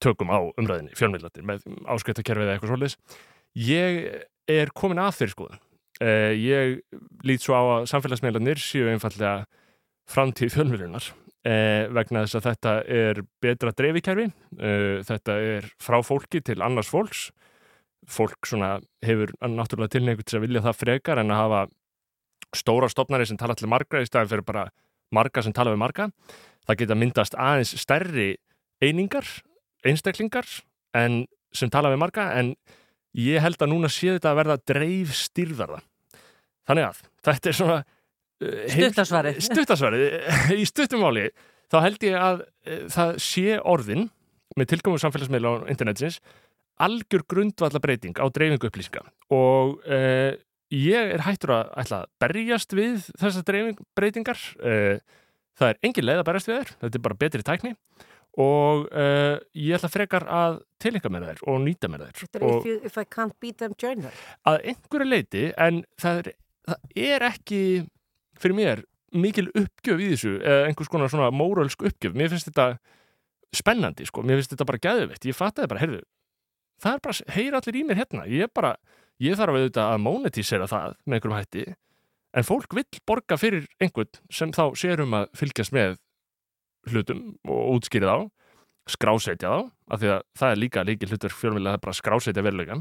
[0.00, 3.18] tökum á umræðinni fjölmiðlarnir með áskrittakerfið eða eitthvað svolítið.
[3.66, 3.98] Ég
[4.50, 5.64] er komin að þeirri skoðun.
[6.00, 6.78] Uh, ég
[7.28, 9.42] lít svo á að samfélagsmiðlarnir séu einfallega
[10.08, 11.10] framtíð fjölmiðlunar
[11.46, 14.26] uh, vegna þess að þetta er betra dreifikerfi,
[14.58, 17.28] uh, þetta er frá fólki til annars fólks.
[18.10, 21.60] Fólk svona hefur náttúrulega tilneigut til að vilja það frekar en að hafa
[22.56, 24.64] stóra stopnari sem tala til margra í staðin fyrir bara
[25.14, 26.08] marga sem tala við marga.
[26.66, 28.30] Það geta myndast aðeins stærri
[28.82, 29.28] einingar,
[29.84, 30.48] einstaklingar
[30.96, 31.24] en
[31.54, 32.54] sem tala við marga en
[33.16, 35.80] ég held að núna sé þetta að verða dreif styrðarða
[36.68, 37.78] þannig að þetta er svona
[38.40, 39.40] Stuttasvarið.
[39.48, 41.26] stuttasvarið í stuttumáli
[41.70, 44.08] þá held ég að uh, það sé orðin
[44.58, 46.20] með tilkomum samfélagsmiðla á internetsins
[46.80, 49.04] algjör grundvalla breyting á dreifingu upplýsinga.
[49.34, 50.32] Og uh,
[50.72, 54.40] ég er hættur að ætla að berjast við þessar dreifing breytingar.
[54.58, 54.96] Uh,
[55.60, 56.74] það er engin leið að berjast við þær.
[56.84, 57.74] Þetta er bara betri tækni.
[58.40, 62.20] Og uh, ég ætla frekar að tilenga með þær og nýta með þær.
[62.22, 64.20] Þetta er og if, you, if I can't beat them, join them.
[64.48, 66.30] að einhverju leiti en það er,
[66.70, 67.62] það er ekki
[68.40, 70.36] fyrir mér mikil uppgjöf í þessu
[70.68, 72.14] einhvers konar svona móralsk uppgjöf.
[72.16, 72.72] Mér finnst þetta
[73.56, 76.02] spennandi sko, mér finnst þetta bara gæðuveitt, ég fattaði bara, heyrðu
[76.80, 78.26] það er bara, heyr allir í mér hérna.
[78.30, 78.74] Ég bara,
[79.22, 81.64] ég þarf að auðvitað að monetísera það með einhverjum hætti.
[82.30, 85.98] En fólk vill borga fyrir einhvern sem þá sér um að fylgjast með
[86.90, 88.18] hlutum og útskýrið á
[88.90, 91.98] skrásetja þá, af því að það er líka líki hlutur fjölmjöla, það er bara að
[92.00, 92.80] skrásetja verulegan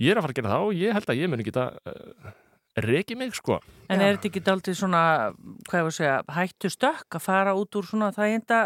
[0.00, 2.30] ég er að fara að gera það og ég held að ég muni geta uh,
[2.76, 3.60] reki mig sko.
[3.92, 5.02] En er þetta ekki daldið svona,
[5.68, 8.60] hvað ég var að segja, hættu stökk að fara út úr svona þæginda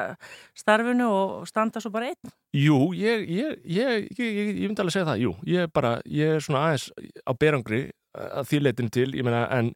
[0.56, 2.32] starfinu og standa svo bara einn?
[2.56, 5.98] Jú, ég, ég, ég, ég, ég, ég myndi alveg segja það, jú, ég er bara,
[6.08, 6.88] ég er svona aðeins
[7.28, 7.82] á berangri
[8.16, 9.74] að því leitin til, ég meina, en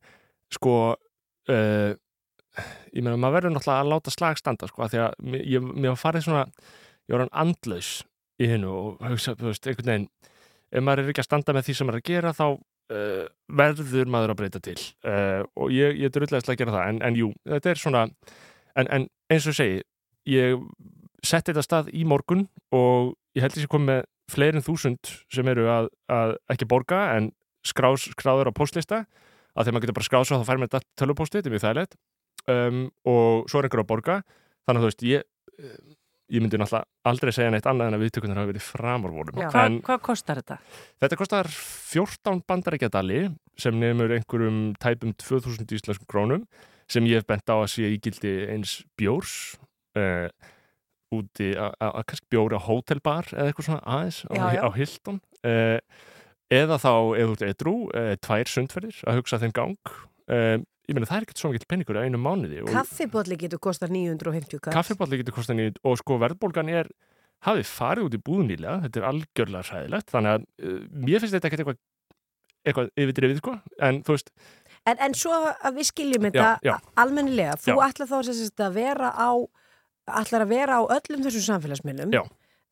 [0.55, 0.77] sko,
[1.53, 1.92] uh,
[2.92, 5.92] ég meina, maður verður náttúrulega að láta slag standa, sko, af því að ég, mér
[5.92, 6.47] var farið svona,
[7.05, 7.95] ég var hann andlaus
[8.40, 10.11] í hennu og hugsa, þú veist, einhvern veginn,
[10.73, 12.47] ef maður er ekki að standa með því sem maður er að gera, þá
[12.92, 13.24] uh,
[13.61, 14.78] verður maður að breyta til.
[15.07, 18.05] Uh, og ég, ég drullæðislega að gera það, en, en jú, þetta er svona,
[18.78, 19.83] en, en eins og ég segi,
[20.33, 20.66] ég
[21.22, 24.02] setti þetta stað í morgun og ég held ég sé komið með
[24.33, 27.33] fleirin þúsund sem eru að, að ekki borga en
[27.66, 29.02] skrás, skráður á postlista
[29.52, 31.64] að þegar maður getur bara skráð svo þá fær maður þetta tölvupósti, þetta er mjög
[31.66, 31.98] þægilegt.
[32.52, 34.14] Um, og svo er einhver að borga.
[34.66, 35.26] Þannig að þú veist, ég
[36.33, 39.49] ég myndi náttúrulega aldrei segja neitt annað en að viðtökunar hafa verið framarvorum Já.
[39.53, 40.59] Hva, en hvað kostar þetta?
[41.05, 43.21] þetta kostar 14 bandarækjadali
[43.61, 46.47] sem nefnur einhverjum tæpum 2000 íslenskum krónum
[46.90, 49.35] sem ég hef bent á að sé ígildi eins bjórs
[50.01, 50.29] uh,
[51.12, 54.62] úti að kannski bjóri á hótelbar eða eitthvað svona aðeins á, Já, já.
[54.64, 55.79] á Hilton uh,
[56.53, 59.92] eða þá eða út edrú, uh, tvær sundferðir að hugsa þeim gang
[60.33, 60.58] uh,
[60.88, 63.92] ég meina það er ekkert svo mikil penningur á einu mánuði og Kaffibólli getur kostar
[63.92, 64.74] 950 kall.
[64.74, 66.90] kaffiballi getur kostað nýtt og sko verðbólgan er
[67.46, 71.50] hafið farið út í búðnýlega þetta er algjörlega hræðilegt þannig að uh, mér finnst þetta
[71.50, 71.80] ekkert eitthvað
[72.62, 74.28] eitthvað yfirdrifið sko en þú veist,
[74.83, 77.83] En, en svo að við skiljum þetta almennilega, þú Já.
[77.87, 79.30] ætlar þá sagt að vera á
[80.18, 82.22] ætlar að vera á öllum þessum samfélagsmiðlum Já.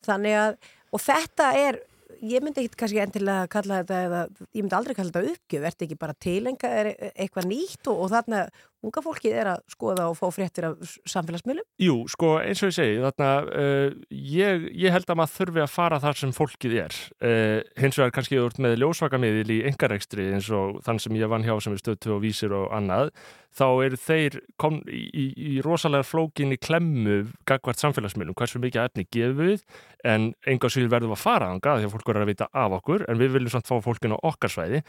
[0.03, 0.57] þannig að,
[0.91, 1.79] og þetta er
[2.19, 5.67] ég myndi ekki kannski endilega kalla þetta eða, ég myndi aldrei kalla þetta uppgjöf.
[5.69, 8.43] Ert ekki bara tilenga, er eitthvað nýtt og, og þarna
[8.85, 11.67] unga fólkið er að skoða og fá fréttir af samfélagsmiðlum?
[11.81, 15.75] Jú, sko eins og ég segi þarna, uh, ég, ég held að maður þurfi að
[15.75, 16.97] fara þar sem fólkið er.
[17.21, 21.31] Uh, hins vegar kannski þú ert með ljósvakamiðil í engarekstri eins og þann sem ég
[21.31, 23.13] vann hjá sem er stöðtu og vísir og annað
[23.55, 27.17] þá eru þeir kom í, í, í rosalega flókinni klemmu
[27.49, 29.65] gagvart samfélagsmiðlum, hversu mikið efni gefum við
[30.07, 33.05] en enga síður verðum að fara þanga því að fólk verður að vita af okkur
[33.11, 34.83] en við viljum samt fá fólkin á okkar svæði.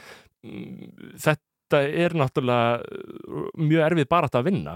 [0.47, 0.93] Mm,
[1.73, 4.75] þetta er náttúrulega uh, mjög erfið bara að vinna.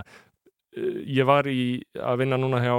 [0.76, 2.74] Uh, ég var í að vinna núna hjá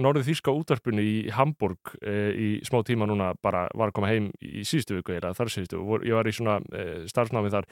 [0.00, 4.30] Norður Þýska útvarpinu í Hamburg uh, í smá tíma núna bara var að koma heim
[4.42, 7.70] í síðustu viku eða þar síðustu og ég var í svona uh, starfsnámi þar.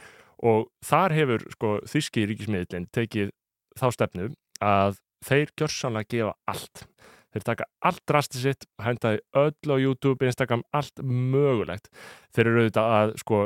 [0.49, 3.34] Og þar hefur sko Þýski ríkismiðlinn tekið
[3.78, 4.30] þá stefnu
[4.64, 6.86] að þeir gjörsanlega gefa allt.
[7.34, 11.90] Þeir taka allt rasti sitt hendaði öll á YouTube, Instagram, allt mögulegt.
[12.32, 13.40] Þeir eru auðvitað að sko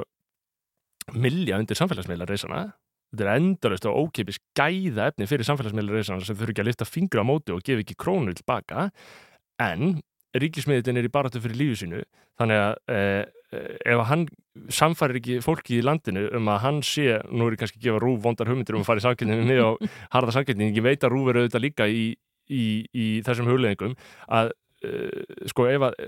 [1.14, 2.62] milja undir samfélagsmiðla reysana
[3.12, 6.88] þetta er endalust og ókeipis gæða efni fyrir samfélagsmiðla reysana sem þurfi ekki að lifta
[6.88, 8.88] fingra á móti og gefa ekki krónu tilbaka.
[9.61, 10.00] En
[10.32, 12.00] ríkismiðin er í baráttu fyrir lífi sínu
[12.40, 13.24] þannig að eh,
[13.92, 14.24] ef hann
[14.72, 18.00] samfærir ekki fólki í landinu um að hann sé, nú er ég kannski að gefa
[18.00, 19.84] rúf vondar hugmyndir um að fara í samkynningu með og
[20.14, 22.07] harða samkynningu, ég veit að rúf er auðvitað líka í,
[22.48, 23.96] í, í þessum hugleðingum
[24.32, 24.55] að
[25.51, 25.99] sko ef að,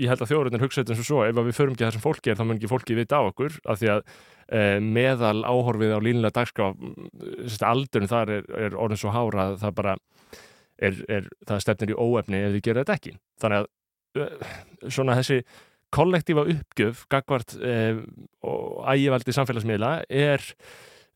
[0.00, 1.96] ég held að þjóðurinn hugsa þetta eins og svo, ef að við förum ekki það
[1.96, 5.42] sem fólki er þá mun ekki fólki vita á okkur af því að uh, meðal
[5.44, 6.70] áhorfið á línulega dagskrá
[7.72, 9.96] aldurinn þar er, er orðin svo hára að það bara
[10.82, 13.14] er, er, það stefnir í óefni ef þið gera þetta ekki.
[13.42, 13.70] Þannig að
[14.92, 15.42] svona þessi
[15.92, 18.00] kollektífa uppgjöf gagvart eh,
[18.44, 20.44] og ægivaldi samfélagsmiðla er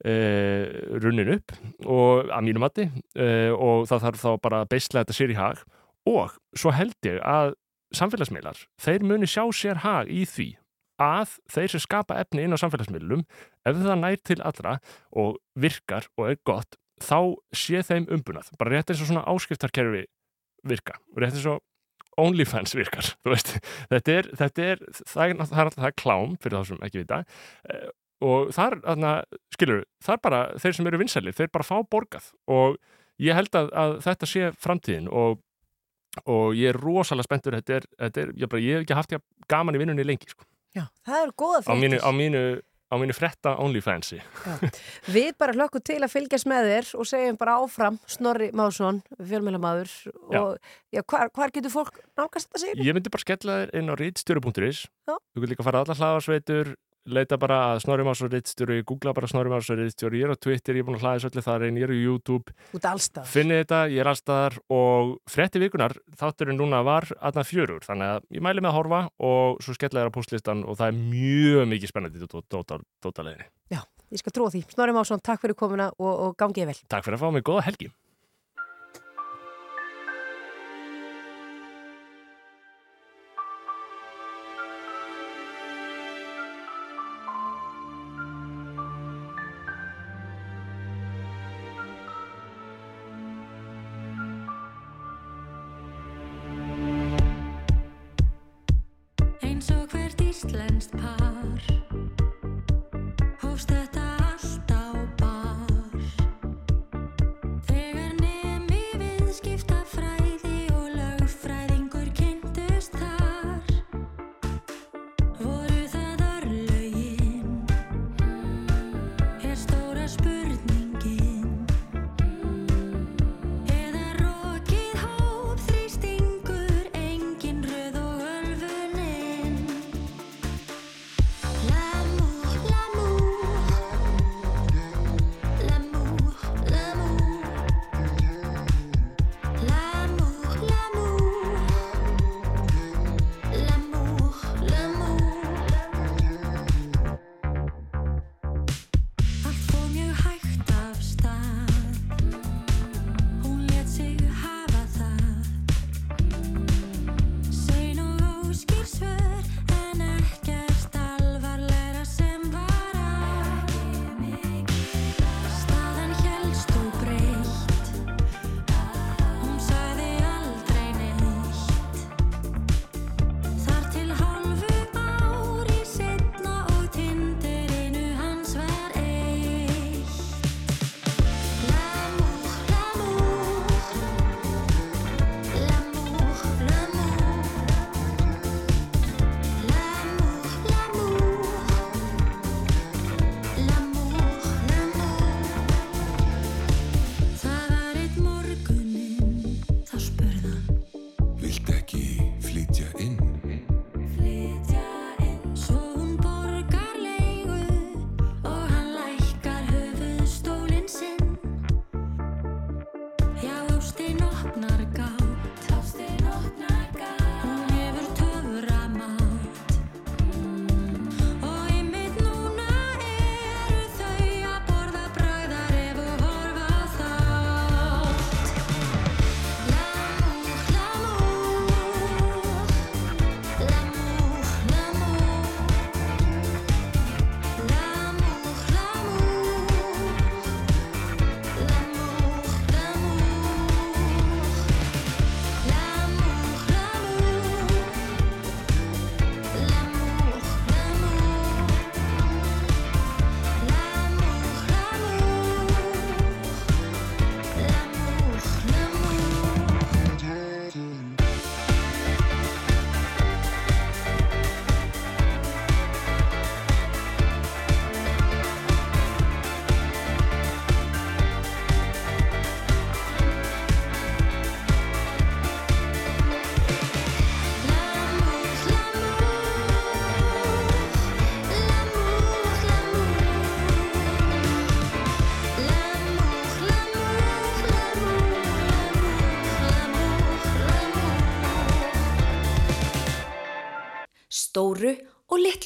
[0.04, 0.68] eh,
[1.00, 1.54] runnin upp
[1.84, 5.64] og að mínum eh, og það þarf þá bara að beisla þetta sér í hag
[6.06, 7.54] og svo held ég að
[7.96, 10.48] samfélagsmiðlar, þeir muni sjá sér hag í því
[11.02, 13.22] að þeir sem skapa efni inn á samfélagsmiðlum
[13.68, 14.78] ef það nær til allra
[15.12, 20.06] og virkar og er gott þá sé þeim umbunað, bara rétt eins og svona áskriftarkerfi
[20.66, 21.60] virka, rétt eins og
[22.20, 23.52] OnlyFans virkar, þú veist.
[23.92, 27.02] Þetta er, þetta er, það er, það er, það er klám fyrir þá sem ekki
[27.02, 27.18] vita.
[27.68, 27.88] Eh,
[28.24, 29.10] og þar, þarna,
[29.52, 32.30] skilur það er bara, þeir sem eru vinsælir, þeir bara fá borgað.
[32.48, 32.78] Og
[33.22, 35.42] ég held að, að þetta sé framtíðin og
[36.24, 39.18] og ég er rosalega spenntur þetta er, þetta er, ég, bara, ég hef ekki haft
[39.50, 40.46] gaman í vinnunni lengi sko.
[40.76, 42.06] Já, það eru góða á mínu, fréttir.
[42.06, 42.42] á mínu,
[42.86, 44.18] á mínu fretta OnlyFansi
[45.14, 49.94] Við bara hlökkum til að fylgjast með þér og segjum bara áfram Snorri Másson, fjölmjölamaður
[50.36, 50.58] og
[50.92, 52.84] já, hvar, hvar getur fólk nálgast þetta segir?
[52.90, 55.14] Ég myndi bara skella þér inn á rítstjóru.is Já.
[55.16, 56.74] Þú getur líka að fara að alla hlaðarsveitur
[57.06, 60.78] leita bara að Snorri Másson rítstjóru googla bara Snorri Másson rítstjóru, ég er á Twitter
[60.78, 62.54] ég er búin að hlaða þessu öllu þar einn, ég er á YouTube
[63.32, 68.30] finnið þetta, ég er allstaðar og frétti vikunar, þátturinn núna var aðna fjörur, þannig að
[68.38, 71.70] ég mæli með að horfa og svo skella þér á postlistan og það er mjög
[71.74, 73.46] mikið spennandi tótalegni.
[73.72, 73.82] Já,
[74.12, 74.64] ég skal trúa því.
[74.72, 76.80] Snorri Másson, takk fyrir komuna og, og gangið vel.
[76.90, 77.90] Takk fyrir að fá mig góða helgi.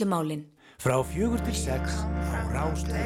[0.01, 0.45] Og litlu málin.
[0.79, 2.01] Frá fjögur til sex
[2.33, 2.97] á Rástvö.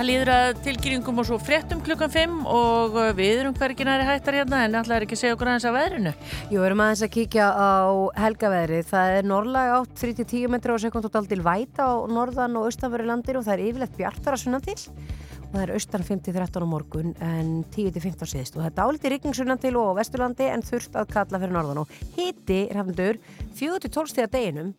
[0.00, 4.06] Það líður að tilkynningum og svo fréttum klukkan 5 og uh, við erum hvergi næri
[4.08, 6.12] hættar hérna en alltaf er ekki að segja okkur aðeins af veðrinu.
[6.48, 7.68] Jú, erum aðeins að kíkja á
[8.16, 8.78] helgaveðri.
[8.88, 13.10] Það er norðlag átt 3-10 metrar á sekund og daldil væta á norðan og austanverðu
[13.10, 17.12] landir og það er yfirleitt bjartara sunnan til og það er austan 5-13 á morgun
[17.26, 20.96] en 10-15 síðist og það er dálítið rigning sunnan til og á vesturlandi en þurft
[20.96, 23.20] að kalla fyrir norðan og hiti, hrafndur,
[23.60, 24.72] 4-12 stíða deginum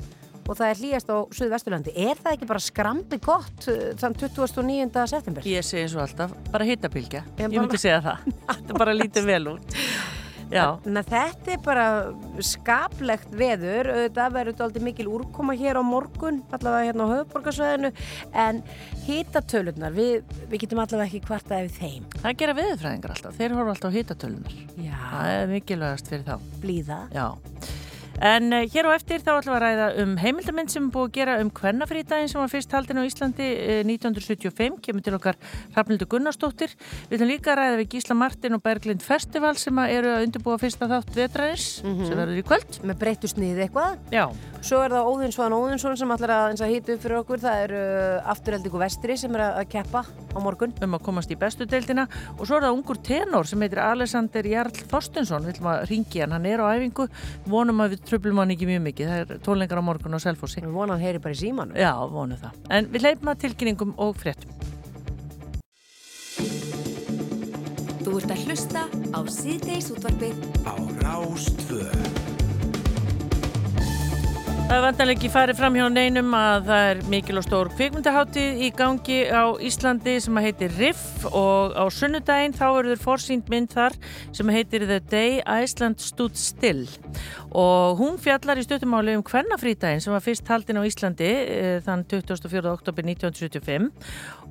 [0.47, 1.93] og það er hlýjast á Suðvesturlandi.
[1.95, 5.05] Er það ekki bara skrambi gott uh, þann 29.
[5.11, 5.45] september?
[5.47, 7.25] Ég segi eins og alltaf, bara hittabilgja.
[7.37, 8.33] Ég Ég bara- myndi segja það.
[8.71, 9.77] Það bara lítið vel út.
[10.51, 11.83] Þannig að þetta er bara
[12.43, 17.91] skaplegt veður, auðvitað verður þetta mikil úrkoma hér á morgun, allavega hérna á höfuborgarsvæðinu,
[18.35, 18.59] en
[19.05, 22.09] hitatölunar, við, við getum allavega ekki kvartað yfir þeim.
[22.25, 23.37] það gera veðurfræðingar alltaf.
[23.39, 24.57] Þeir horfa alltaf á hittatölunar.
[24.75, 26.35] Það er mikilvægast fyrir þá.
[26.65, 26.99] blíða.
[27.15, 27.27] Já.
[28.19, 31.07] En uh, hér á eftir þá ætlum við að ræða um heimildamind sem er búið
[31.07, 35.39] að gera um kvennafrítaginn sem var fyrst haldin á Íslandi uh, 1975, kemur til okkar
[35.75, 36.75] Hrafnildur Gunnarsdóttir.
[37.09, 40.59] Við ætlum líka að ræða við Gísla Martin og Berglind Festival sem eru að undirbúa
[40.61, 42.81] fyrsta þátt vetraðins sem verður í kvöld.
[42.83, 44.01] Með breyttu sniðið eitthvað.
[44.13, 44.25] Já,
[44.61, 47.39] Svo er það Óðinsson Óðinsson sem ætlar að, hýta upp fyrir okkur.
[47.41, 50.75] Það er uh, afturheldingu vestri sem er að, keppa á morgun.
[50.85, 52.05] um að komast í bestu deildina
[52.37, 56.21] og svo er það ungur tenor sem heitir Alexander Jarl Þorstensson við ætlum að ringi
[56.21, 57.07] hann, hann er á æfingu
[57.49, 60.63] vonum að við tröflum hann ekki mjög mikið það er tónleikar á morgun á Selfossi
[60.63, 61.77] Við vonum að heyri bara í símanu.
[61.79, 62.59] Já, vonum það.
[62.77, 64.57] En við leipum að tilkynningum og fréttum.
[68.01, 70.75] Þú ert að hlusta á síðdeis útvarpið á
[71.05, 72.30] Rástvö.
[74.71, 78.61] Það er vantanlega ekki farið fram hjá neinum að það er mikil og stór kvikmyndaháttið
[78.63, 83.75] í gangi á Íslandi sem heitir Riff og á sunnudaginn þá eru þeir forsýnd mynd
[83.75, 83.97] þar
[84.31, 86.85] sem heitir The Day Iceland Stood Still
[87.51, 92.07] og hún fjallar í stuttumáli um hvernafrítaginn sem var fyrst haldin á Íslandi eh, þann
[92.07, 92.63] 24.
[92.71, 93.91] oktober 1975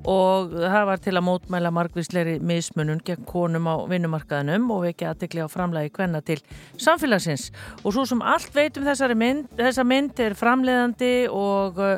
[0.09, 5.43] og það var til að mótmæla margvísleiri mismunun gegn konum á vinnumarkaðinum og vekja aðtekli
[5.45, 6.39] á framlægi hvenna til
[6.81, 7.49] samfélagsins.
[7.83, 11.95] Og svo sem allt veit um þessari mynd, þessa mynd er framleiðandi og uh,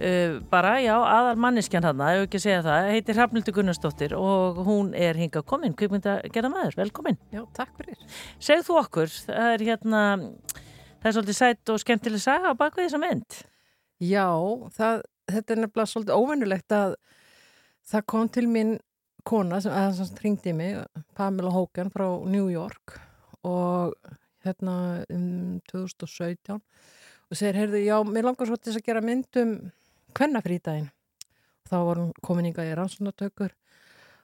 [0.00, 4.64] uh, bara, já, aðal manneskjan hann ef ekki að segja það, heitir Hrafnildur Gunnarsdóttir og
[4.64, 7.20] hún er hingað komin kvikmynda gerða maður, velkomin.
[7.34, 8.00] Já, takk fyrir.
[8.42, 10.04] Segð þú okkur, það er hérna
[11.04, 13.42] það er svolítið sætt og skemmtileg saga á bakvið þessa mynd.
[14.00, 14.28] Já,
[14.72, 16.94] það, þetta er nefnilega svolítið óvennulegt að
[17.90, 18.74] það kom til mín
[19.24, 20.78] kona sem, að, sem ringdi mig,
[21.16, 22.98] Pamela Hogan frá New York
[23.44, 23.94] og
[24.44, 29.40] hérna um 2017 og segir, heyrðu, já, mér langar svo til þess að gera mynd
[29.40, 29.54] um
[30.16, 33.54] kvennafrítaginn og þá var hún komin yngað í rannsónatökur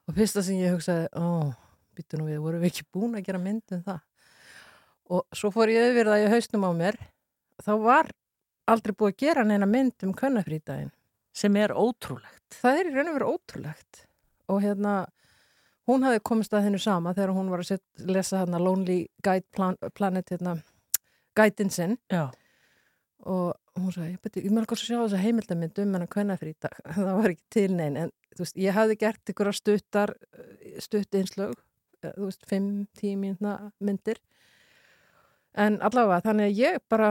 [0.09, 1.53] og fyrsta sem ég hugsaði, ó,
[1.97, 4.01] býttu nú við, vorum við ekki búin að gera mynd um það?
[5.11, 6.99] Og svo fór ég yfir það í hausnum á mér.
[7.65, 8.11] Þá var
[8.71, 10.93] aldrei búið að gera neina mynd um kvennafrítaginn
[11.41, 12.59] sem er ótrúlegt.
[12.61, 14.05] Það er í raun og veru ótrúlegt.
[14.51, 14.95] Og hérna
[15.89, 19.47] hún hafði komist að hennu sama þegar hún var að set, lesa hérna Lonely Guide
[19.55, 20.59] Plan, Planet hérna,
[21.39, 21.97] guidin sinn.
[23.21, 26.79] Og hún sagði, ég, beti, ég með alveg að sjá þessa heimildamind um hennar kvennafrítag
[26.97, 30.15] það var ekki til neinn en þú veist, ég hafði gert ykkur stuttar
[30.83, 31.55] stutt einslög
[32.03, 34.21] eh, þú veist, 5-10 mínuna myndir.
[35.59, 37.11] En allavega, þannig að ég bara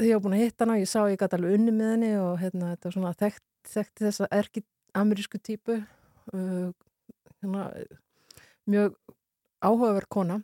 [0.00, 2.10] því ég var búin að hitta hana, ég sá ég gæti alveg unni með henni
[2.20, 4.62] og hérna, þetta var svona þekkt, þekkti þessa erki
[4.96, 6.70] amerísku típu uh,
[7.40, 7.66] hérna,
[8.70, 8.96] mjög
[9.60, 10.40] áhugaverð kona.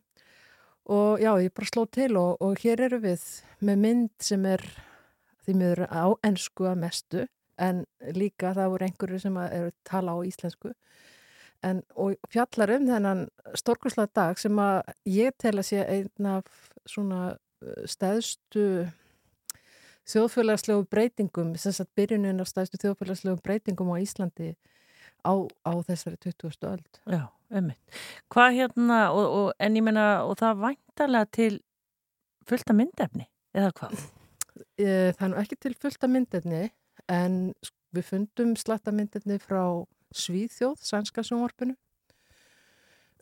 [0.87, 3.23] Og já, ég bara sló til og, og hér eru við
[3.67, 4.62] með mynd sem er
[5.43, 7.25] því miður á ennsku að mestu
[7.59, 10.75] en líka það voru einhverju sem eru tala á íslensku.
[11.64, 13.25] En, og fjallar um þennan
[13.57, 16.51] stórkurslega dag sem að ég tel að sé einn af
[16.87, 18.67] svona uh, stæðstu
[20.07, 24.53] þjóðfélagslegu breytingum, sem sagt byrjunin af stæðstu þjóðfélagslegu breytingum á Íslandi
[25.27, 25.33] á,
[25.67, 26.59] á þessari 20.
[26.71, 27.01] öld.
[27.11, 27.99] Já, ummitt.
[28.33, 31.55] Hvað hérna, og, og, en ég menna, og það væntalega til
[32.47, 33.99] fullta myndefni, eða hvað?
[34.81, 36.59] Eh, Það er nú ekki til fullta myndefni,
[37.13, 37.35] en
[37.93, 39.61] við fundum slatta myndefni frá
[40.17, 41.75] Svíþjóð, sænska sjónvarpinu.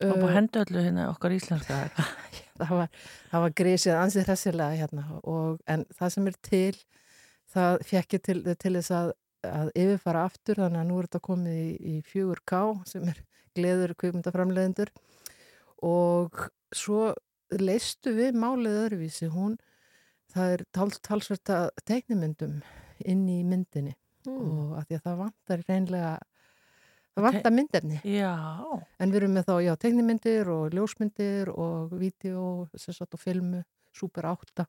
[0.02, 1.84] Og búið hendu öllu hérna okkar íslenska.
[2.54, 2.90] Það var,
[3.32, 6.76] það var grísið ansið hressilega hérna og, en það sem er til
[7.50, 9.10] það fekk ég til, til þess að,
[9.48, 12.60] að yfirfara aftur þannig að nú er þetta komið í, í 4K
[12.92, 13.18] sem er
[13.58, 14.92] gleður kvikmyndaframleðendur
[15.82, 17.08] og svo
[17.50, 19.32] leistu við málið öðruvísi.
[19.34, 19.58] Hún,
[20.30, 22.60] það er tals, talsvert að teiknimyndum
[23.02, 23.94] inn í myndinni.
[24.30, 26.14] Og að því að það vantar reynlega
[27.14, 28.32] það vantar myndefni Já,
[28.98, 33.62] En við erum með þá, já, teiknimyndir og ljósmyndir og vídeo, sem sagt, og filmu,
[33.94, 34.66] super átta.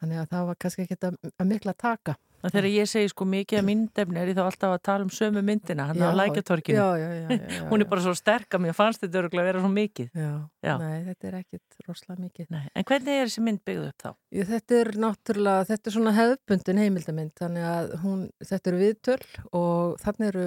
[0.00, 2.14] Þannig að það var kannski ekki að, að mikla taka.
[2.40, 5.10] það þegar ég segi sko mikið að myndefni er ég þá alltaf að tala um
[5.12, 6.78] sömu myndina, hann á lækjatorkinu.
[6.78, 7.26] Já, já, já.
[7.36, 10.08] já, Hún er bara svo sterk að mér fannst þetta örgulega að vera svo mikið.
[10.16, 10.30] Já,
[10.64, 10.72] Já.
[10.80, 12.48] nei, þetta er ekkit rosalega mikið.
[12.56, 12.64] Nei.
[12.80, 14.10] En hvernig er þessi mynd byggð upp þá?
[14.38, 19.20] Jú, þetta er náttúrulega, þetta er svona hefðbundin heimildamind, þannig að hún, þetta eru viðtöl
[19.60, 20.46] og þannig eru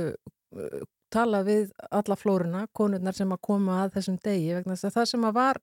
[1.13, 5.09] tala við alla flóruna, konurnar sem að koma að þessum degi, vegna þess að það
[5.11, 5.61] sem að var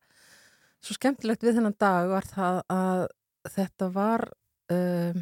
[0.80, 3.03] svo skemmtilegt við þennan dag var það að
[3.51, 4.26] þetta var
[4.72, 5.20] um,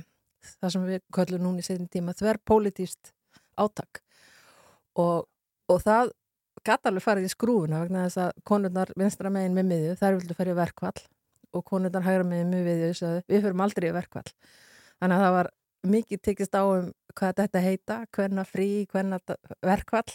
[0.61, 3.13] það sem við köllum núna í setjum tíma þverrpolítíst
[3.59, 4.03] átak.
[4.99, 5.27] Og,
[5.71, 6.13] og það
[6.67, 10.49] gæti alveg farið í skrúfuna vegna þess að konurnar vinstra megin með miðju, þær vildu
[10.53, 10.99] í verkvall
[11.57, 14.27] og konurnar hægra megin með miðju við fyrir aldrei verkvall
[14.99, 15.51] þannig að það var
[15.89, 19.21] mikið tekist á um hvað þetta heita, hvenna frí hvenna
[19.65, 20.15] verkvall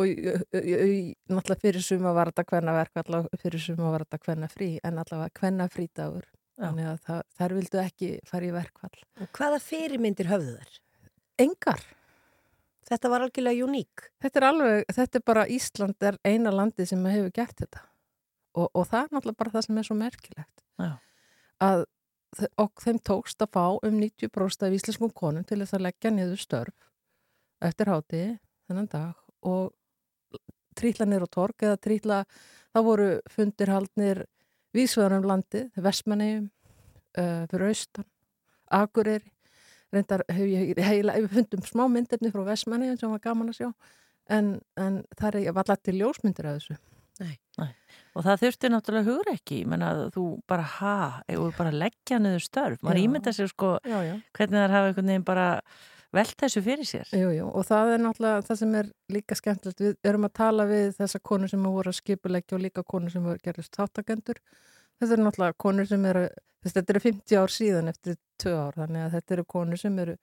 [0.00, 4.74] og náttúrulega fyrir suma var þetta hvenna verkvall og fyrir suma var þetta hvenna frí
[4.84, 6.28] en allavega hvenna frítagur
[6.60, 10.78] þannig að það, þær vildu ekki fara í verkvall Og hvaða fyrirmyndir höfðu þær?
[11.40, 11.84] engar.
[12.90, 14.08] Þetta var algjörlega uník.
[14.22, 17.84] Þetta er alveg, þetta er bara Ísland er eina landi sem hefur gert þetta.
[18.58, 20.64] Og, og það er náttúrulega bara það sem er svo merkilegt.
[20.80, 20.92] Já.
[21.60, 21.82] að
[22.62, 26.40] og þeim tókst að fá um 90% af íslenskum konum til þess að leggja niður
[26.40, 26.88] störf
[27.60, 28.38] eftir hátíði
[28.70, 29.72] þennan dag og
[30.78, 32.20] trýtla niður á torg eða trýtla,
[32.74, 34.22] það voru fundir haldnir
[34.76, 36.46] vísvegar um landið, Vestmannegjum,
[37.18, 38.06] uh, fyrir austan,
[38.70, 39.32] Akureyri,
[39.90, 43.72] reyndar hef ég heila, við fundum smá myndefni frá Vestmannegjum sem var gaman að sjá,
[44.30, 46.78] en, en það er ég var allir ljósmyndir af þessu.
[47.20, 47.34] Nei.
[47.58, 47.72] Nei.
[48.18, 50.96] Og það þurfti náttúrulega hugur ekki, ég menna að þú bara ha,
[51.30, 52.82] eða bara leggja niður störf.
[52.82, 54.14] Maður ímynda sér sko Já, já.
[54.34, 55.46] hvernig það hafa einhvern veginn bara
[56.16, 57.12] velt þessu fyrir sér.
[57.14, 59.84] Jú, jú, og það er náttúrulega það sem er líka skemmtilegt.
[59.84, 63.30] Við erum að tala við þessa konur sem voru að skipuleggja og líka konur sem
[63.30, 64.42] voru gerðist þáttakendur.
[64.98, 66.26] Þetta eru náttúrulega konur sem eru,
[66.66, 70.18] þetta eru 50 ár síðan eftir 2 ár, þannig að þetta eru konur sem eru,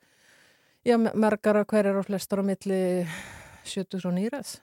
[0.85, 2.81] já, margar og hverjar og flestar á milli
[3.63, 4.57] 70 og nýræðs.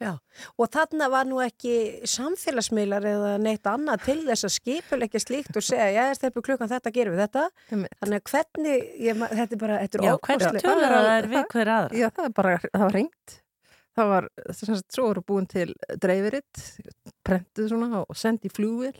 [0.00, 0.14] Já,
[0.56, 1.72] og þarna var nú ekki
[2.08, 6.92] samfélagsmiðlar eða neitt annað til þess að skipuleggja slíkt og segja, já, stefnu klukkan þetta
[6.94, 7.42] gerum við þetta.
[7.68, 10.54] Þannig að hvernig, ég, þetta er bara, þetta er Já, ókvæmslega.
[10.54, 12.00] hvernig tölur það er við hver aðra?
[12.00, 13.36] Já, það er bara, það var ringt.
[14.00, 15.68] Það var, sem sagt, svo voru búin til
[16.00, 16.64] dreifiritt,
[17.26, 18.96] prentuð svona og sendið flugvél,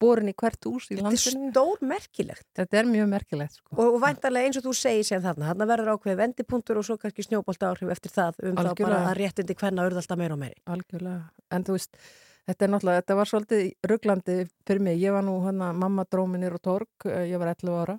[0.00, 1.50] borin í hvert hús í Þetta er landinu.
[1.52, 2.46] stór merkilegt.
[2.56, 3.74] Þetta er mjög merkilegt, sko.
[3.76, 6.96] Og, og væntalega eins og þú segir sér þarna, þarna verður ákveð vendipunktur og svo
[7.02, 9.04] kannski snjóbolta áhrif eftir það um þá bara Algjörlega.
[9.10, 10.58] að réttindi hvenna urða alltaf meira og meiri.
[10.74, 11.22] Algjörlega.
[11.52, 12.00] En þú veist,
[12.48, 15.00] þetta er náttúrulega, þetta var svolítið rugglandi fyrir mig.
[15.04, 17.98] Ég var nú hana, mamma dróminir og torg, eh, ég var 11 ára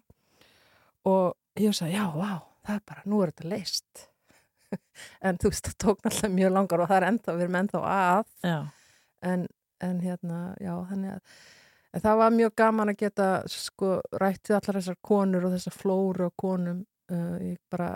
[1.06, 4.08] og ég sagði, já, vá, það er bara, nú er þetta leist.
[5.28, 7.82] en þú veist, það tók náttúrulega mjög langar og það er ennþá, við erum ennþá
[7.94, 8.36] að.
[9.22, 9.48] En,
[9.86, 10.74] en hérna, já,
[11.92, 15.76] En það var mjög gaman að geta sko rætt við allar þessar konur og þessar
[15.76, 17.92] flóru og konum uh, ég bara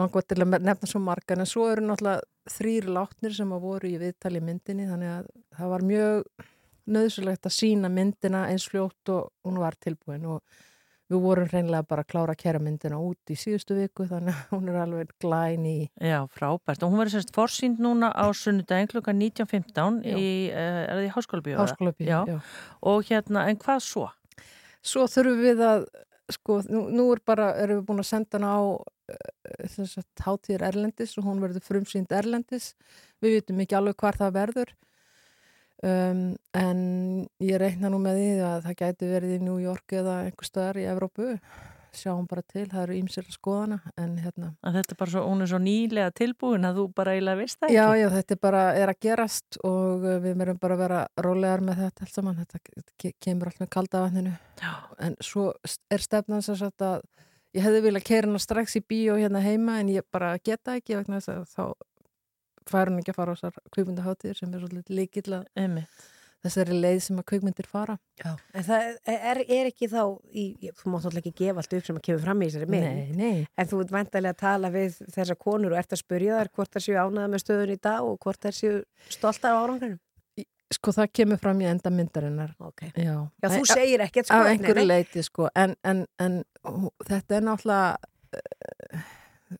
[0.00, 3.90] langar til að nefna svo margan en svo eru náttúrulega þrýr látnir sem að voru
[3.90, 6.48] í viðtali myndinni þannig að það var mjög
[6.90, 10.60] nöðsulegt að sína myndina eins fljótt og hún var tilbúin og
[11.10, 14.52] við vorum hreinlega bara að klára að kæra myndina út í síðustu viku þannig að
[14.54, 16.84] hún er alveg glæn í Já, frábært.
[16.84, 20.14] Og hún verður semst forsýnd núna á sunnudaginn klukkan 19.15 Já.
[20.14, 21.58] í, uh, er það í Háskólabíu?
[21.58, 22.20] Háskólabíu, já.
[22.30, 22.38] já.
[22.92, 24.06] Og hérna, en hvað svo?
[24.80, 25.84] Svo þurfum við að,
[26.38, 28.62] sko, nú, nú er bara, erum við búin að senda hana á
[29.74, 32.72] þess að hátíðir Erlendis og hún verður frumsýnd Erlendis.
[33.22, 34.72] Við vitum ekki alveg hvar það verður.
[35.80, 36.22] Um,
[36.52, 36.80] en
[37.40, 40.80] ég reikna nú með því að það gæti verið í New York eða einhver staðar
[40.82, 41.36] í Evrópu.
[41.90, 44.52] Sjáum bara til, það eru ímsir að skoðana, en hérna...
[44.62, 47.58] Að þetta er bara svo, hún er svo nýlega tilbúin að þú bara eiginlega veist
[47.58, 47.78] það ekki?
[47.80, 51.00] Já, já, þetta er bara, er að gerast og uh, við merum bara að vera
[51.26, 52.62] rólegar með þetta allt saman, þetta
[53.02, 54.36] ke- kemur allt með kalda vatninu.
[54.62, 54.70] Já.
[55.08, 55.48] En svo
[55.90, 57.02] er stefnan sem sagt að
[57.58, 61.00] ég hefði viljað keira hana strax í bíó hérna heima en ég bara geta ekki
[61.00, 61.64] vegna þess að þá
[62.68, 66.02] fær hún ekki að fara á þessar kvikmyndaháttir sem er svolítið líkill að Einmitt.
[66.44, 67.96] þessari leið sem að kvikmyndir fara.
[68.20, 68.30] Já.
[68.56, 70.02] En það er, er ekki þá,
[70.32, 70.44] í,
[70.80, 72.86] þú mátt alltaf ekki gefa allt upp sem að kemur fram í þessari mynd.
[73.00, 73.48] Nei, nei.
[73.60, 76.72] En þú ert væntalega að tala við þessar konur og ert að spyrja þær hvort
[76.76, 78.78] þær séu ánæða með stöðun í dag og hvort þær séu
[79.12, 80.00] stoltar á árangrunum.
[80.70, 82.52] Sko það kemur fram í enda myndarinnar.
[82.62, 82.84] Ok.
[82.94, 84.36] Já, Já, þú segir ekkert sko.
[84.38, 86.36] Nei, einhverju leiti sko, en, en, en
[87.08, 87.96] þetta er náttúrulega
[88.38, 89.08] uh,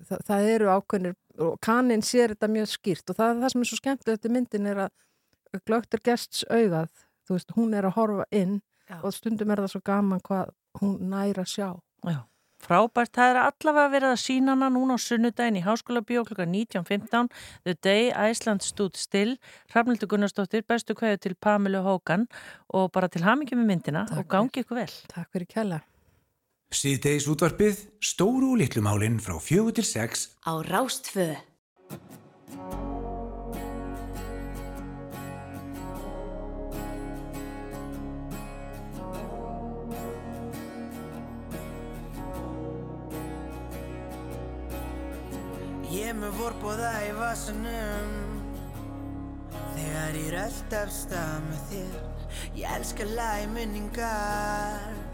[0.06, 3.70] það, það eru ákveðnir og kaninn sér þetta mjög skýrt og það, það sem er
[3.70, 6.90] svo skemmt þetta myndin er að glögt er gests augað,
[7.26, 8.58] þú veist, hún er að horfa inn
[8.90, 8.98] Já.
[9.02, 11.72] og stundum er það svo gaman hvað hún næra sjá.
[12.06, 12.20] Já.
[12.60, 16.44] Frábært, það er allavega verið að sína hana núna á sunnudaginn í Háskóla Bíó klukka
[16.44, 17.30] 19.15
[17.64, 19.38] The Day Iceland Stood Still
[19.72, 22.28] Hrafnildur Gunnarsdóttir, bestu kveðu til Pamilu Hókan
[22.76, 24.92] og bara til hamingi með myndina og gangi ykkur vel.
[25.08, 25.80] Takk fyrir kella.
[26.70, 30.28] Síðdeis útvarpið, stóru og litlu málin frá fjögur til sex.
[30.46, 31.34] Á Rástfö.
[45.90, 48.16] Ég er með vorbóða í vasanum.
[49.74, 52.02] Þegar ég rölt af stað með þér.
[52.62, 55.09] Ég elska lagi minningar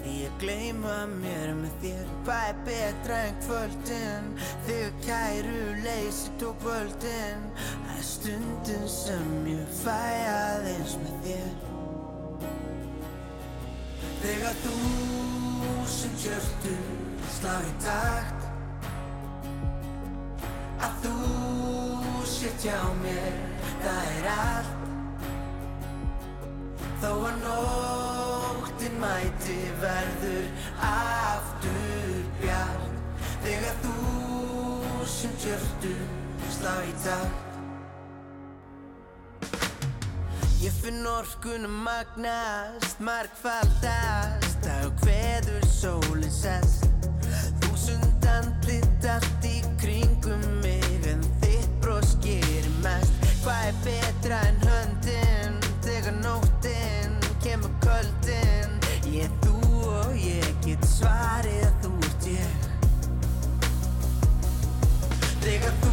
[0.00, 2.12] því að gleyma mér með þér.
[2.26, 4.30] Hvað er betra en kvöldin.
[4.66, 7.44] Þegar kæru leysi tók völdin.
[7.58, 10.00] Það er stundin sem ég fæ
[10.32, 11.52] aðeins með þér.
[14.24, 14.76] Þegar þú
[15.90, 16.74] sem hjörtu
[17.38, 18.50] slá í takt.
[20.80, 21.16] Að þú
[22.28, 23.40] sétt hjá mér,
[23.84, 24.79] það er allt
[27.00, 30.48] Þó að nóttin mæti verður
[30.84, 32.90] aftur bjart.
[33.40, 35.94] Þegar þú sem tjörtu
[36.58, 37.46] slá í takt.
[40.60, 46.84] Ég finn orkunum magnast, margfaldast Dag og hveður sólinn sest.
[47.64, 53.24] Þúsund andlit allt í kringum mig En þitt bros gerir mest.
[53.40, 54.69] Hvað er betra en höndin
[61.00, 62.50] svarið að þú ert ég.
[65.40, 65.89] Þegar þú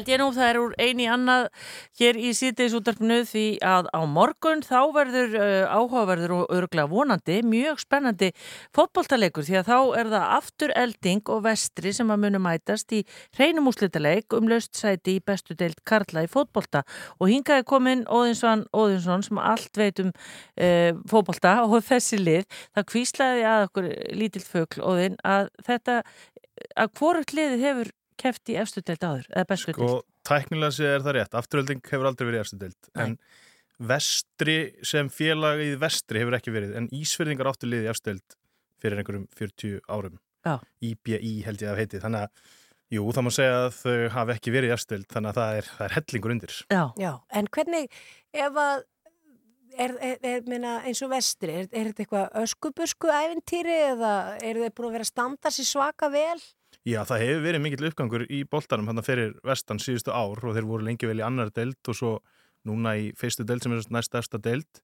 [0.00, 1.46] held ég nú, það er úr eini annað
[2.00, 7.82] hér í síðdeisútarpinu því að á morgun þá verður uh, áhugaverður og örglega vonandi mjög
[7.82, 8.30] spennandi
[8.76, 13.02] fótboltalegur því að þá er það aftur elding og vestri sem að munu mætast í
[13.36, 16.84] hreinum úslitaleik um löst sæti í bestu deilt Karla í fótbolta.
[17.20, 22.48] Og hingaði komin Óðinsson Óðinsson sem allt veit um uh, fótbolta og þessi lið.
[22.72, 26.02] Það kvíslaði að okkur lítill fögl Óðin að þetta
[26.76, 30.92] að hvort liðið hefur keft í efstu deilt áður eða bestu deilt Og tæknilega séð
[30.94, 33.16] er það rétt, afturölding hefur aldrei verið í efstu deild, en
[33.90, 34.56] vestri
[34.86, 38.36] sem félag í vestri hefur ekki verið, en Ísverðingar áttu liði í efstu deild
[38.80, 40.20] fyrir einhverjum 40 árum.
[40.46, 40.56] Já.
[40.84, 42.54] IBI held ég að heiti, þannig að
[42.96, 45.58] jú, það má segja að þau hafi ekki verið í efstu deild, þannig að það
[45.58, 46.56] er, það er hellingur undir.
[46.72, 46.82] Já.
[47.00, 47.98] Já, en hvernig,
[48.46, 48.86] ef að,
[49.76, 54.64] er, er, er minna, eins og vestri, er, er þetta eitthvað öskubusku ævintýri eða eru
[54.64, 56.40] þeir búin að vera að standa sér svaka vel?
[56.88, 60.68] Já, það hefur verið mikill uppgangur í boltanum hann fyrir vestan síðustu ár og þeir
[60.68, 62.12] voru lengi vel í annar deild og svo
[62.68, 64.80] núna í fyrstu deild sem er næst stærsta deild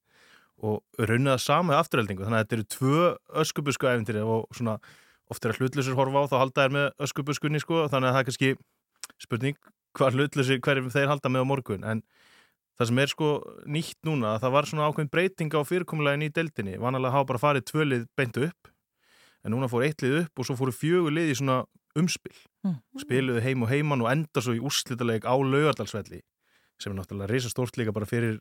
[0.65, 3.01] og raunnið það sama með afturheldingu þannig að þetta eru tvö
[3.43, 4.77] öskubusku æfintýri og svona
[5.33, 8.21] oft er að hlutlusur horfa á þá halda þær með öskubuskunni sko þannig að það
[8.21, 8.53] er kannski
[9.23, 9.59] spurning
[9.97, 11.85] hvað hlutlusur hverjum þeir halda með á morgun.
[11.85, 12.03] En
[12.77, 13.31] það sem er sko
[13.65, 16.77] nýtt núna það var svona ákveðin breyting á fyrirkomulegin í deildinni.
[16.81, 18.71] Vanalega hafa bara farið tvölið beint upp
[19.45, 21.63] en núna fór eitt lið upp og svo fóru fjögur lið í svona
[21.99, 22.37] umspil.
[23.01, 26.23] Spiluðu heim og heiman og enda svo í úrslitaleg á laugardalsvelli
[26.77, 28.41] sem er náttúrulega risa stórt líka bara fyrir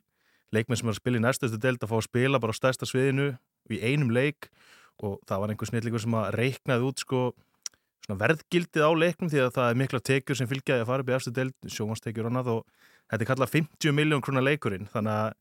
[0.52, 2.88] leikmenn sem er að spila í næstustu deild að fá að spila bara á stærsta
[2.88, 3.30] sviðinu
[3.72, 4.50] í einum leik.
[5.00, 7.22] Og það var einhver snillíkur sem að reiknaði út sko
[8.06, 11.10] svona verðgildið á leiknum því að það er mikla tekjur sem fylgjaði að fara upp
[11.10, 12.62] í eftir deild, sjómanstekjur og annað og
[13.10, 14.88] þetta er kallað 50 miljón krona leikurinn.
[14.92, 15.34] Þannig að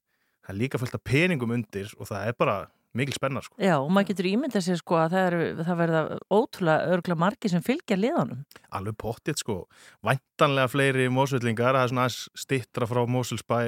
[0.46, 2.58] það er líka fullt af peningum undir og það er bara
[2.96, 3.58] mikil spenna sko.
[3.62, 7.52] Já, og maður getur ímyndað sér sko að það, er, það verða ótrúlega örgulega margi
[7.52, 8.46] sem fylgja liðanum.
[8.76, 9.58] Alveg pottið sko,
[10.06, 13.60] væntanlega fleiri mósvellingar, það er svona aðeins stittra frá Mósulsbæ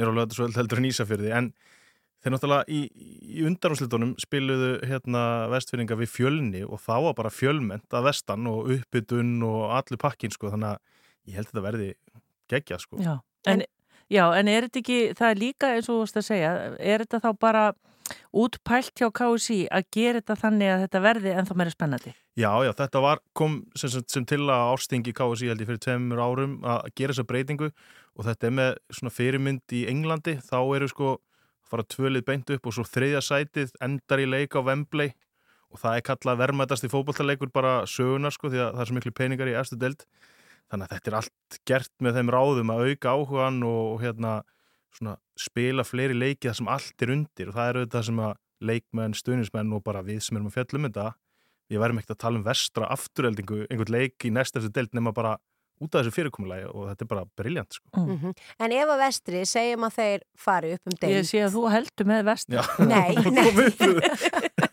[0.00, 1.50] nýra á löðarsvöld heldur en Ísafjörði, en
[2.20, 2.80] þeir náttúrulega í,
[3.40, 8.70] í undanúslitunum spiluðu hérna vestfyrringa við fjölni og þá var bara fjölment að vestan og
[8.76, 11.90] uppbytun og allir pakkin sko, þannig að ég held að þetta verði
[12.50, 13.00] geggjað sko.
[13.04, 13.14] Já,
[13.50, 13.64] en,
[14.12, 17.06] já, en er þetta ekki, það er líka eins og þú veist að segja, er
[17.06, 17.64] þetta þá bara
[18.32, 22.12] útpælt hjá KSI að gera þetta þannig að þetta verði ennþá meira spennandi?
[22.38, 25.82] Já, já, þetta var, kom sem, sem, sem til að ástingi KSI held ég fyrir
[25.86, 30.58] tveimur árum að gera þessa breytingu og þetta er með svona fyrirmynd í Englandi, þá
[30.76, 31.16] eru sko
[31.70, 35.12] fara tvölið beint upp og svo þriðja sætið endar í leik á Wembley
[35.70, 38.96] og það er kallað vermaðast í fótballtaleikur bara sögunar sko því að það er svo
[38.98, 40.06] miklu peningar í eftir deild
[40.70, 44.34] þannig að þetta er allt gert með þeim ráðum að auka áhugan og hérna
[44.96, 48.32] svona spila fleiri leiki þar sem allt er undir og það er auðvitað sem að
[48.60, 51.06] leikmenn, stuðnismenn og bara við sem erum að fjalla um þetta
[51.70, 55.14] við værum ekkert að tala um vestra afturheldingu einhvern leik í næst eftir deild nema
[55.16, 55.36] bara
[55.80, 57.86] út af þessu fyrirkomulagi og þetta er bara briljant sko.
[57.96, 58.34] Mm -hmm.
[58.60, 61.62] En ef að vestri segjum að þeir fari upp um deild Ég sé að þú
[61.72, 62.56] heldur með vestri.
[62.56, 62.64] Já.
[62.84, 64.68] Nei, nei.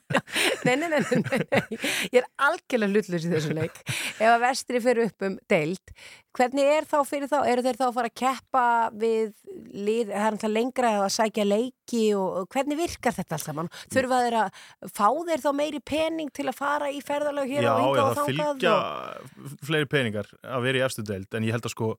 [0.76, 1.80] nei, nei, nei,
[2.12, 3.78] ég er algjörlega hlutlust í þessu leik.
[4.18, 5.94] Ef að vestri fyrir upp um deild,
[6.38, 9.32] hvernig er þá fyrir þá, eru þeir þá að fara að keppa við
[9.74, 13.72] lið, það er alltaf lengra að sækja leiki og hvernig virkar þetta alls saman?
[13.94, 14.62] Þurfa þeir að
[15.00, 18.04] fá þeir þá meiri pening til að fara í ferðalag hér Já, og já, hinga
[18.04, 18.52] og það þangað?
[18.52, 21.90] fylgja og- fleiri peningar að vera í efstu deild en ég held að sko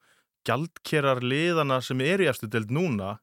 [0.49, 3.17] gjaldkerar liðana sem eru í efstu deild núna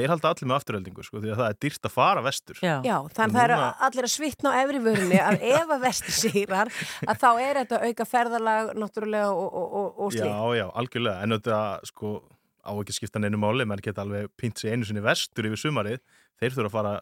[0.00, 2.60] þeir halda allir með afturöldingu sko, því að það er dýrt að fara vestur.
[2.64, 6.16] Já, Já, þannig það eru allir að svitna á efri vörunni að ef að vestur
[6.16, 6.72] sigrar
[7.06, 10.32] að þá er þetta auka ferðalag náttúrulega og, og, og, og slíkt.
[10.32, 11.60] Já, já, algjörlega, en þetta
[11.92, 12.14] sko
[12.60, 15.60] á ekki að skipta neinu máli, menn geta alveg pínt sig einu sinni vestur yfir
[15.60, 16.02] sumarið.
[16.40, 16.92] Þeir þurfa að fara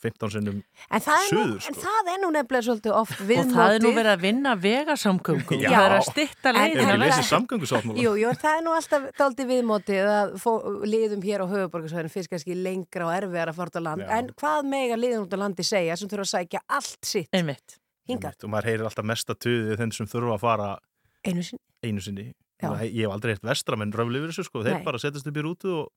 [0.00, 0.58] 15 sinnum
[0.90, 1.74] En er suður en sko.
[1.84, 3.54] það er nú nefnilega svolítið oft og viðmótið.
[3.58, 5.60] það er nú verið að vinna vegasamgöngum.
[5.60, 5.70] Já.
[5.70, 6.76] Það er að stitta En-.
[6.76, 7.98] Hefur en- lesið samgöngusáttmála?
[8.04, 10.50] Jú, jú, það er nú alltaf daldi viðmótið að fó,
[10.84, 14.02] liðum hér á höfuborgarsvæðinu fyrst kannski lengra og erfiðar að fara út á land.
[14.02, 14.10] Já.
[14.18, 17.76] En hvað mega liðum út á landi segja sem þurfa að sækja allt sitt Einmitt.
[18.08, 20.78] hingað og maður heyrir alltaf mesta tuðið þeim sem þurfa að fara
[21.26, 21.60] einu sinni?
[21.84, 22.68] einu sinni Já.
[22.72, 24.84] Og ég hef aldrei heyrt vestramenn röfli yfir þessu sko, þeir Nei.
[24.84, 25.88] bara setjast upp í rútu og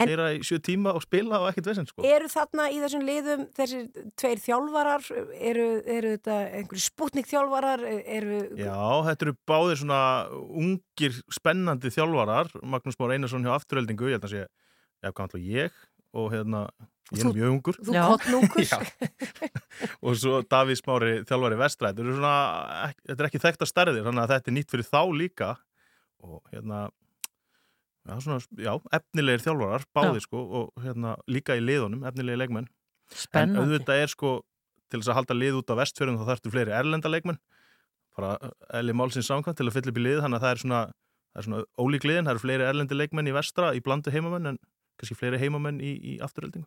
[0.00, 2.04] En- heyra í sjö tíma og spila og ekkert vesend sko.
[2.08, 3.86] Eru þarna í þessum liðum þessir
[4.20, 5.04] tveir þjálfarar,
[5.50, 8.40] eru, eru þetta einhverju spútnik þjálfarar, eru...
[8.60, 8.76] Já,
[9.10, 10.00] þetta eru báðir svona
[10.48, 12.52] ungir, spennandi þjálfarar.
[12.62, 14.46] Magnús Már Einarsson hjá afturöldingu ég held að sé,
[15.04, 15.80] já, hvað ætla ég?
[16.10, 16.64] Og hérna,
[17.14, 17.76] ég er Þú- mjög ungur.
[17.86, 18.64] Þú kottnúkur?
[18.70, 18.78] Já.
[20.02, 22.32] og svo Davís Mári þjálfari vestræð þetta, eru svona,
[22.88, 25.50] ek- þetta er ekki þekkt að stærðir þannig að þetta er nýtt fyrir þá líka.
[26.26, 26.80] Og hérna
[28.10, 32.66] já, svona, já efnilegir þjálfarar báðir sko og hérna líka í liðunum efnilegir leikmenn.
[33.10, 33.62] En Spennandi.
[33.62, 34.32] auðvitað er sko
[34.90, 37.38] til þess að halda lið út á vestfjörðum þá þarftu fleiri erlenda leikmenn.
[38.18, 38.34] Bara
[38.74, 40.82] Eli Málsins samkvæmt til að fylla upp í lið þannig að það er svona,
[41.30, 44.52] það er svona ólík liðin, það eru fleiri erlendi leikmenn í vestra í blandu heimamenn
[44.52, 44.60] en
[45.00, 46.66] kannski fleiri heimamenn í, í afturöldingu.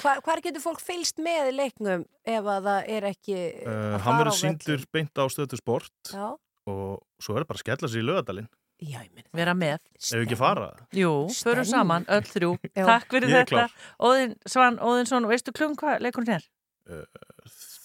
[0.00, 4.06] Hvar, hvar getur fólk fylst með leiknum ef að það er ekki uh, að hann
[4.06, 6.28] fara verður á síndur beint á stöðu sport Já,
[6.70, 8.48] og svo er það bara að skella sér í lögadalinn
[8.80, 9.28] já, ég minna.
[9.34, 9.78] Vera með.
[9.98, 11.12] ef við ekki fara Jú,
[11.42, 12.52] förum saman, öll þrjú.
[12.78, 12.84] Já.
[12.86, 13.66] Takk fyrir þetta.
[14.00, 16.46] Óðinn Svan Óðinsson, veistu klum hvað leikurinn er?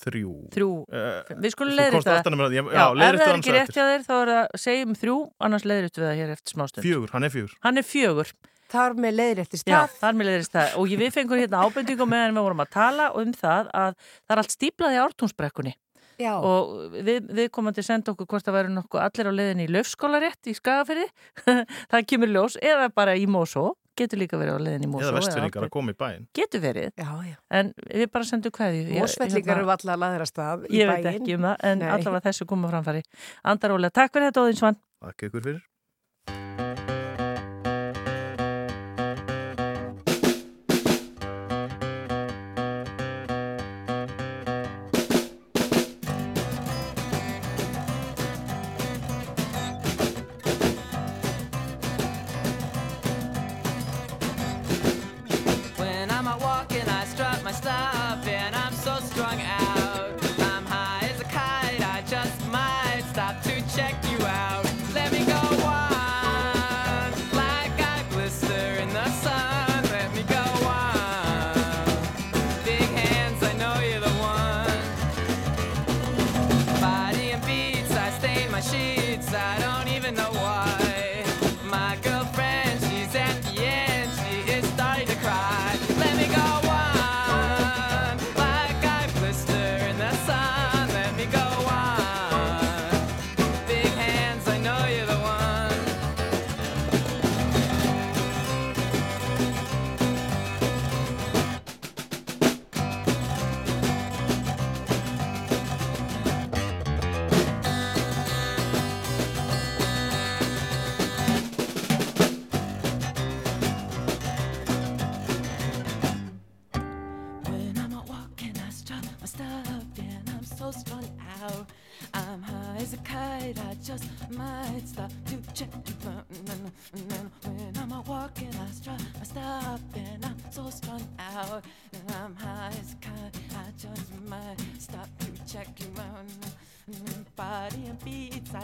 [0.04, 0.70] þrjú Þrjú.
[0.92, 3.76] uh, Við skulum aftan með það, já, Já, já ef það er hann ekki rétt
[3.76, 5.16] hjá þér þá er það segjum þrjú,
[5.48, 6.84] annars leiðrit við það hér eftir smástund.
[6.88, 8.34] fjögur, hann er fjögur Hann er fjögur.
[8.74, 9.96] Þar með leiðréttist Já, það.
[10.02, 10.72] þar með leiðrist það.
[10.82, 14.34] Og ég- við fengum hérna ábendingum meðan við vorum að tala um það að það
[14.34, 15.74] er allt stíplað í ártúnsbrekkunni.
[16.22, 16.34] Já.
[16.38, 20.52] Og við, við að senda okkur hvort það væri nokkuð allir á leiðinni í löfskólarétt
[20.52, 21.08] í Skagafyrði.
[21.92, 22.60] það kemur ljós.
[22.62, 23.74] Eða bara í Mósó.
[23.94, 25.10] Getur líka verið á leiðinni í Mósó.
[25.10, 26.94] eða vestfyrringar að koma í bæinn Getur verið.
[26.98, 27.36] Já, já.
[27.54, 28.88] En við bara sendum hverju.
[28.98, 31.20] Mósvellingar eru allar að laðra stað í Ég veit bæinn.
[31.20, 33.04] ekki um það, en allavega þessu koma framfæri.
[33.54, 34.82] Andar Ólega, takk fyrir þetta Óðinsvann.
[35.04, 35.62] Takk ykkur fyrir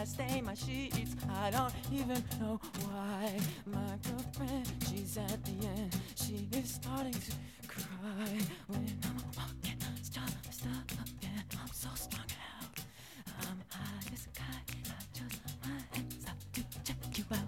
[0.00, 1.14] I stain my sheets.
[1.30, 3.36] I don't even know why.
[3.66, 5.94] My girlfriend, she's at the end.
[6.14, 7.32] She is starting to
[7.68, 8.38] cry
[8.68, 9.76] when I'm walking.
[10.00, 10.90] Stop, stop,
[11.22, 12.80] and I'm so strung out.
[13.42, 14.88] I'm high as a kite.
[14.88, 17.38] I just might stop to check you out.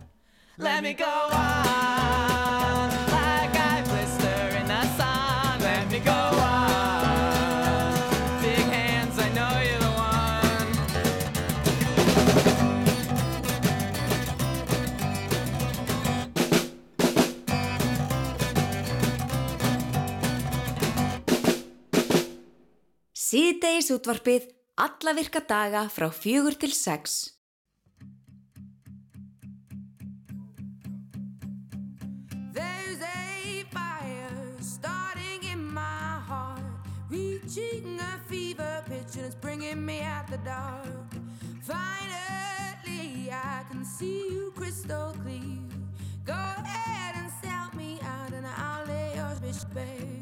[0.58, 1.91] Let me go on,
[23.82, 24.44] Síðdeisútvarpið
[24.78, 27.34] alla virka daga frá fjögur til sex.
[37.10, 41.10] Reaching a fever pitch and it's bringing me out the dark.
[41.62, 45.58] Finally, I can see you crystal clear.
[46.24, 50.21] Go ahead and sell me out and I'll lay yours, bitch, babe.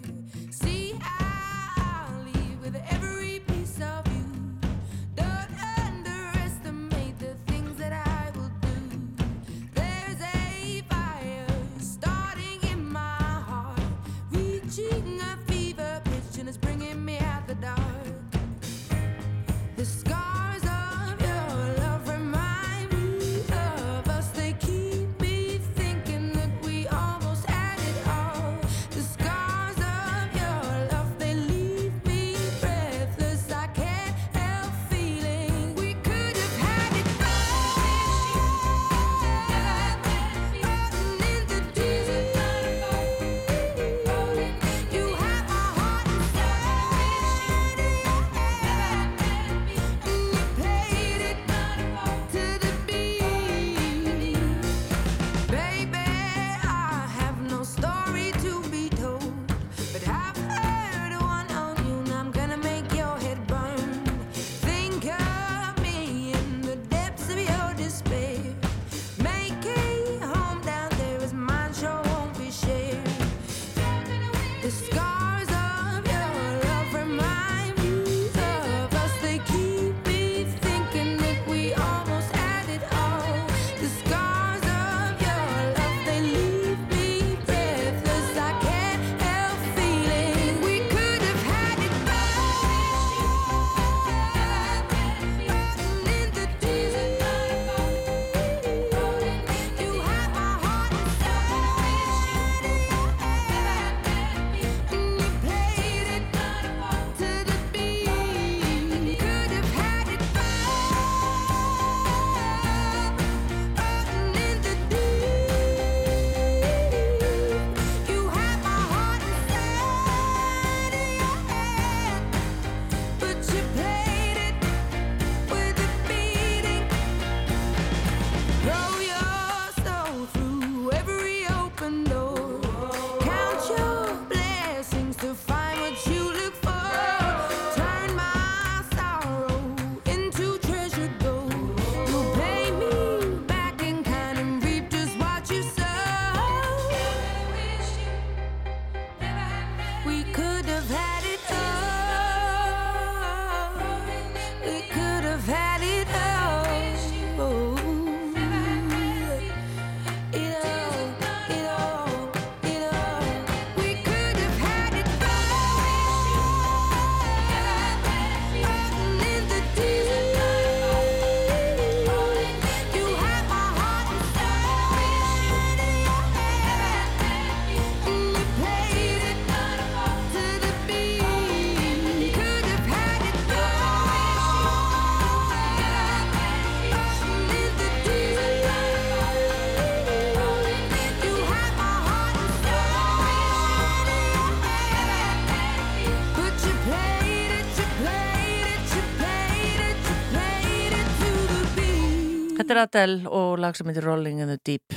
[202.81, 204.97] Er Adele og lag sem heitir Rolling in the Deep.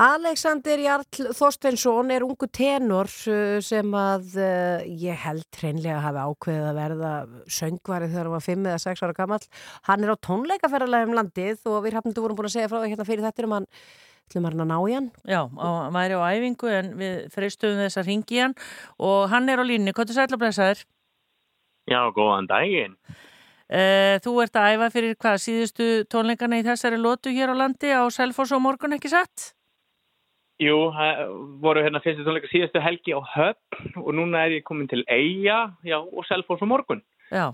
[0.00, 1.04] Alexander Jarl
[1.36, 7.10] Þorsteinsson er ungu tenor uh, sem að uh, ég held hreinlega hafi ákveðið að verða
[7.58, 9.42] söngvari þegar hann var 5 eða 6 ára gammal.
[9.90, 12.88] Hann er á tónleikaferðarlega um landið og við hafnum vorum búin að segja frá það
[12.94, 13.68] hérna fyrir þetta um hann
[14.30, 15.10] ætlum hann að ná í hann.
[15.28, 18.56] Já, hann væri á æfingu en við freistuðum þess að ringi hann
[18.96, 19.92] og hann er á línni.
[19.92, 20.86] Hvað er sætla blessaður?
[21.90, 22.96] Já, góðan daginn.
[23.72, 27.88] Uh, þú ert að æfa fyrir hvað síðustu tónleikana í þessari lótu hér á landi
[27.88, 29.54] á Selfoss og morgun ekki satt?
[30.60, 31.22] Jú, það
[31.62, 35.72] voru hérna fyrstu tónleika síðustu helgi á Höfn og núna er ég komin til Eyja,
[35.88, 37.00] já, og Selfoss á morgun.
[37.32, 37.46] Já.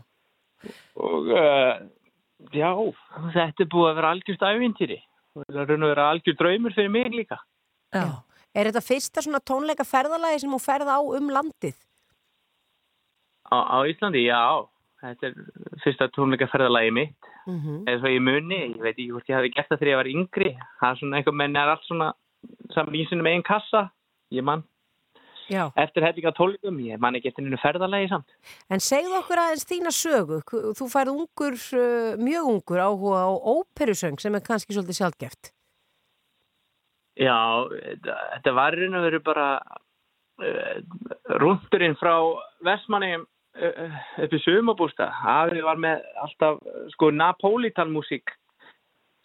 [0.99, 1.79] Og uh,
[2.51, 2.71] já,
[3.37, 4.99] þetta er búið að vera algjörst æfintýri.
[5.39, 7.39] Það er raun og vera algjör draumur fyrir mig líka.
[7.95, 8.25] Já.
[8.59, 11.79] Er þetta fyrsta svona tónleika ferðalagi sem þú ferða á um landið?
[13.55, 14.67] Á, á Íslandi, já.
[14.99, 15.37] Þetta er
[15.85, 17.31] fyrsta tónleika ferðalagi mitt.
[17.47, 17.85] Mm -hmm.
[17.89, 20.13] Eða svo ég muni, ég veit ekki hvort ég hafi gert það þegar ég var
[20.15, 20.51] yngri.
[20.81, 22.13] Það er svona einhver menn er allt svona
[22.75, 23.91] saman í sinni með einn kassa.
[24.31, 24.65] Ég mann.
[25.49, 25.71] Já.
[25.81, 28.35] Eftir hellinga tónleikum, ég man ekki eftir einu ferðalagi samt.
[28.69, 30.43] En segðu okkur aðeins þína sögu.
[30.77, 31.57] Þú færð ungur,
[32.21, 35.53] mjög ungur áhuga á óperusöng sem er kannski svolítið sjálfgeft.
[37.19, 40.77] Já, þetta, var raun og veru bara uh,
[41.41, 42.15] rúndurinn frá
[42.63, 43.17] Vestmanni
[43.59, 45.09] upp í sumabústa.
[45.39, 46.61] Afi var með alltaf
[46.95, 48.33] sko Napolitan músík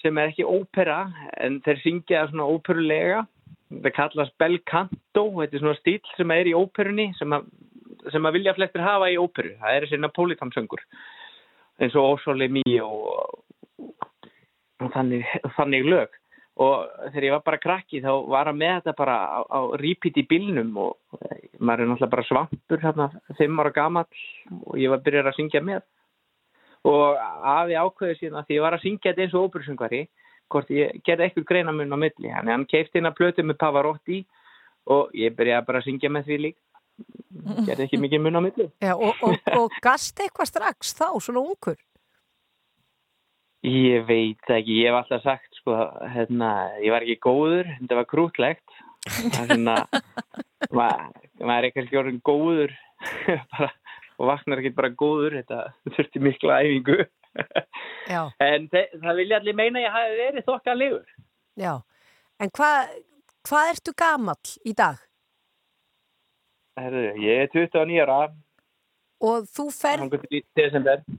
[0.03, 1.05] sem er ekki ópera
[1.39, 3.23] en þeir syngja svona óperulega.
[3.73, 7.47] Það kallast bel canto, þetta er svona stíl sem er í óperunni sem að,
[8.13, 9.55] sem að vilja flestir hafa í óperu.
[9.61, 10.83] Það er þessi Napolitan söngur
[11.81, 13.39] eins og Ósóli Mí og,
[14.83, 15.25] og þannig,
[15.57, 16.19] þannig lög
[16.61, 20.19] og þegar ég var bara krakki þá var hann með þetta bara á, á repeat
[20.21, 20.97] í bílnum og
[21.57, 23.07] maður er náttúrulega bara svampur hérna
[23.39, 24.23] fimm ára gamall
[24.59, 25.81] og ég var byrjar að syngja með.
[26.83, 30.01] Og afi ákveði síðan að því ég var að syngja þetta eins og óperusöngvari
[30.53, 32.29] hvort ég gerði eitthvað greinamun á milli.
[32.29, 34.19] Hann, hann keipti að plötu með Pavarotti
[34.93, 36.61] og ég byrjaði bara að syngja með því líka.
[37.65, 38.67] Gerði ekki mikið mun á milli.
[38.83, 41.79] Já, og, og, og gast eitthvað strax þá, svona ungur?
[43.63, 45.77] Ég veit það ekki, ég hef alltaf sagt sko,
[46.11, 46.49] hérna,
[46.83, 48.79] ég var ekki góður, þetta var krútlegt.
[49.33, 49.77] Það er svona
[50.71, 52.71] maður, er ekki orðin góður
[53.55, 53.69] bara,
[54.15, 55.63] og vaknar ekki bara góður þetta
[55.95, 56.99] þurfti mikla æfingu.
[58.43, 61.13] En þe það vilja allir meina að ég hafi verið þokkalegur
[61.57, 61.71] Já,
[62.37, 62.91] en hvað
[63.49, 64.99] hva ertu gamall í dag?
[66.79, 68.19] Herðu, ég er 29 ára
[69.23, 70.41] Og þú ferð, í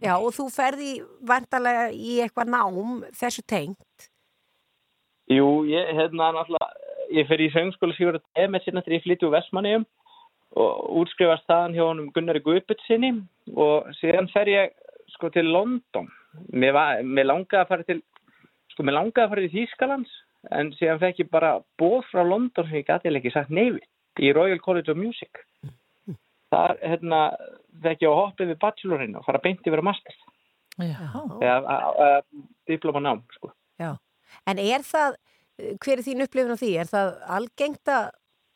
[0.05, 0.91] já, og þú ferði
[1.25, 4.09] vantarlega í eitthvað nám þessu tengt.
[5.33, 6.29] Jú, ég, hérna,
[7.15, 9.87] ég fer í söngskóla Sigurður Demet sinna þegar ég flytti úr Vestmanniðum
[10.61, 13.15] og útskrifast þaðan hjá honum Gunnari Guðbjörnsinni
[13.57, 14.77] og síðan fer ég
[15.15, 16.11] sko til London.
[16.53, 17.99] Mér, var, mér langaði að fara til,
[18.75, 20.15] sko, mér langaði að fara til Þýskalands
[20.53, 23.81] en síðan fekk ég bara bóð frá London sem ég gæti ekki sagt neyfi
[24.21, 25.41] í Royal College of Music.
[26.53, 27.21] Þar, hérna,
[27.83, 30.19] fekk ég að hoppa yfir bachelorinn og fara beint yfir að master.
[30.79, 30.99] Já.
[31.39, 31.79] Eða,
[32.67, 33.53] diplomanám, sko.
[33.79, 33.95] Já,
[34.51, 35.17] en er það,
[35.83, 36.73] hver er þín upplifin á því?
[36.83, 38.11] Er það algengt að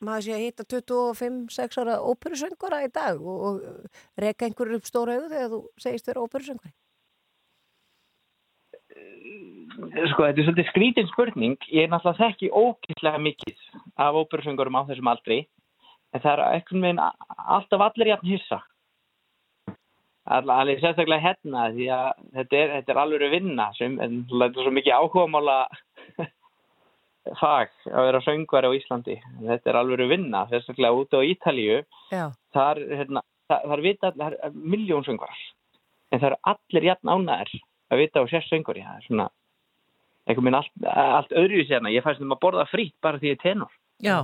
[0.05, 5.16] maður sé að hitta 25-6 ára óperusöngara í dag og, og reka einhverjur upp stóra
[5.16, 6.74] auðu þegar þú segist vera óperusöngari?
[9.78, 11.57] Sko, þetta er svolítið skrítin spurning.
[11.70, 13.66] Ég er náttúrulega þekki ókýrslega mikið
[14.01, 15.39] af óperusöngurum á þessum aldri
[16.15, 18.59] en það er einhvern veginn alltaf allir jafn hissa.
[20.29, 24.67] Allir sérstaklega hérna því að þetta er, þetta er alveg vinna sem en þetta er
[24.67, 25.57] svo mikið áhugamála
[27.41, 29.17] fag að vera söngvari á Íslandi.
[29.41, 31.81] Þetta er alveg vinna, sérstaklega úti á Ítalíu.
[32.13, 35.43] Það er, hérna, það, það er vita allir, það er miljón söngvarar.
[36.13, 37.57] En það eru allir jafn ánæður
[37.89, 38.85] að vita á sér söngvari.
[38.85, 39.29] Það er svona,
[40.29, 41.93] einhvern veginn allt, allt öðru í sérna.
[41.97, 43.77] Ég fæst um að borða frýtt bara því ég er tenor.
[44.05, 44.19] Já.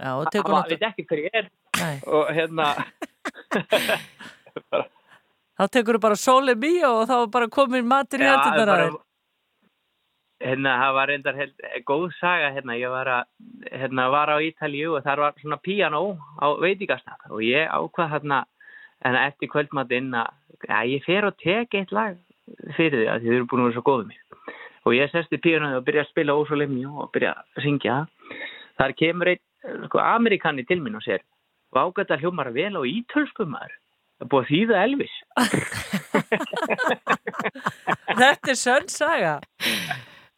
[0.00, 1.50] Já, og Það tekur maður veit ekki hver ég er.
[1.78, 1.96] Nei.
[2.08, 2.72] Og hérna,
[5.60, 8.84] Þá tekur þú bara sólið mjög og þá bara komin matur í Já, hendunar bara-
[8.86, 9.00] að þér.
[10.40, 11.52] hérna, það var reyndar held,
[11.84, 12.76] góð saga hérna.
[12.80, 13.24] Ég var, að,
[13.72, 18.44] hérna, var á Ítalíu og þar var svona píanó á veitingastaf og ég ákvað hérna
[19.04, 20.30] en eftir kvöldmatinn að
[20.68, 22.16] ja, ég fer og tek eitt lag
[22.76, 24.24] fyrir því að þið eru búin að vera svo góðum mér.
[24.88, 27.98] Og ég sest í píanóið og byrja að spila ósólemni og byrja að syngja.
[28.80, 31.20] Þar kemur einn sko, Amerikani til mín og sér
[31.70, 33.76] Vágata hljómar vel á ítölskum maður.
[34.20, 35.14] Það er búið að þýða Elvis.
[38.20, 39.34] Þetta er sönn saga.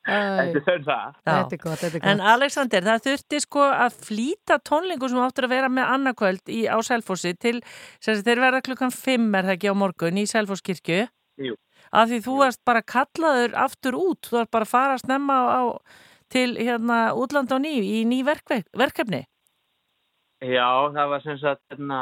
[0.02, 1.08] Þetta er sönn saga.
[1.26, 1.32] Já.
[1.32, 2.06] Þetta er gott, þetta er gott.
[2.12, 6.60] En Alexander, það þurfti sko að flýta tónlingu sem áttur að vera með annarkvöld í,
[6.70, 7.58] á Selfossi til,
[8.02, 11.02] sem þeir verða klukkan 5 er það ekki á morgun í Selfosskirkju.
[11.42, 11.58] Jú.
[11.92, 15.34] Af því þú varst bara kallaður aftur út, þú varst bara að fara að snemma
[15.42, 15.62] á, á,
[16.32, 19.24] til hérna útland á ný, í ný verkve- verkefni.
[20.42, 21.98] Já, það var sem sagt, hérna,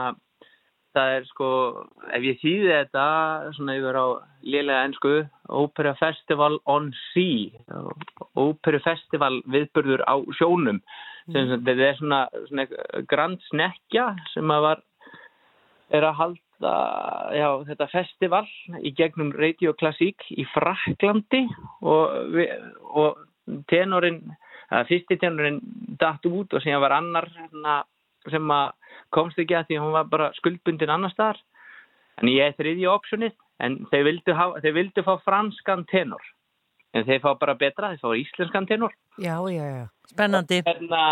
[0.97, 1.49] það er sko,
[2.17, 3.05] ef ég þýði þetta
[3.57, 4.07] svona yfir á
[4.43, 5.15] lélega ennsku,
[5.61, 7.51] Opera Festival on Sea,
[8.41, 10.81] Opera Festival viðburður á sjónum,
[11.31, 12.67] sem sagt, þetta er svona, svona
[13.11, 14.85] grand snekja sem að var,
[15.95, 16.75] er að halda,
[17.39, 18.45] já, þetta festival
[18.83, 21.47] í gegnum Radio Classic í Fraklandi
[21.87, 22.41] og,
[22.91, 24.23] og tenorinn,
[24.91, 25.63] fyrsti tenorinn
[26.01, 27.81] datt út og síðan var annar hérna,
[28.29, 28.75] sem að
[29.15, 31.41] komst ekki að því að hún var bara skuldbundin annar staðar.
[32.21, 36.25] En ég er þriðja optionið, en þeir vildu, hafa, þeir vildu fá franskan tenor.
[36.93, 38.97] En þeir fá bara betra, þeir fá íslenskan tenor.
[39.23, 39.85] Já, já, já.
[40.11, 40.61] Spennandi.
[40.67, 41.05] Hérna,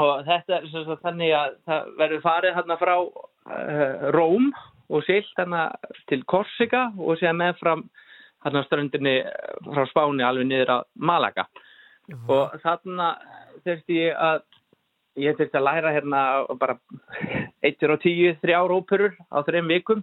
[0.00, 4.52] og þetta er sagt þannig að það verður farið hérna frá uh, Róm
[4.90, 5.66] og silt hérna
[6.10, 7.84] til Korsika og séð með fram
[8.44, 9.18] hérna ströndinni
[9.66, 11.46] frá Spáni alveg niður á Malaga.
[12.30, 13.12] Og þarna
[13.66, 14.40] þurfti ég að
[15.20, 16.22] ég þurfti að læra hérna
[16.60, 16.78] bara
[17.64, 20.02] eittir og tíu, þrjár óperur á þreim vikum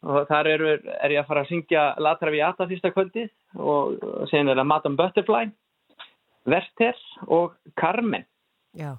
[0.00, 3.30] og þar er, er ég að fara að syngja La Traviata fyrsta kvöldið
[3.60, 4.00] og
[4.32, 5.50] sen er það Madame Butterfly
[6.48, 6.96] Werther
[7.28, 8.24] og Carmen
[8.70, 8.92] Já,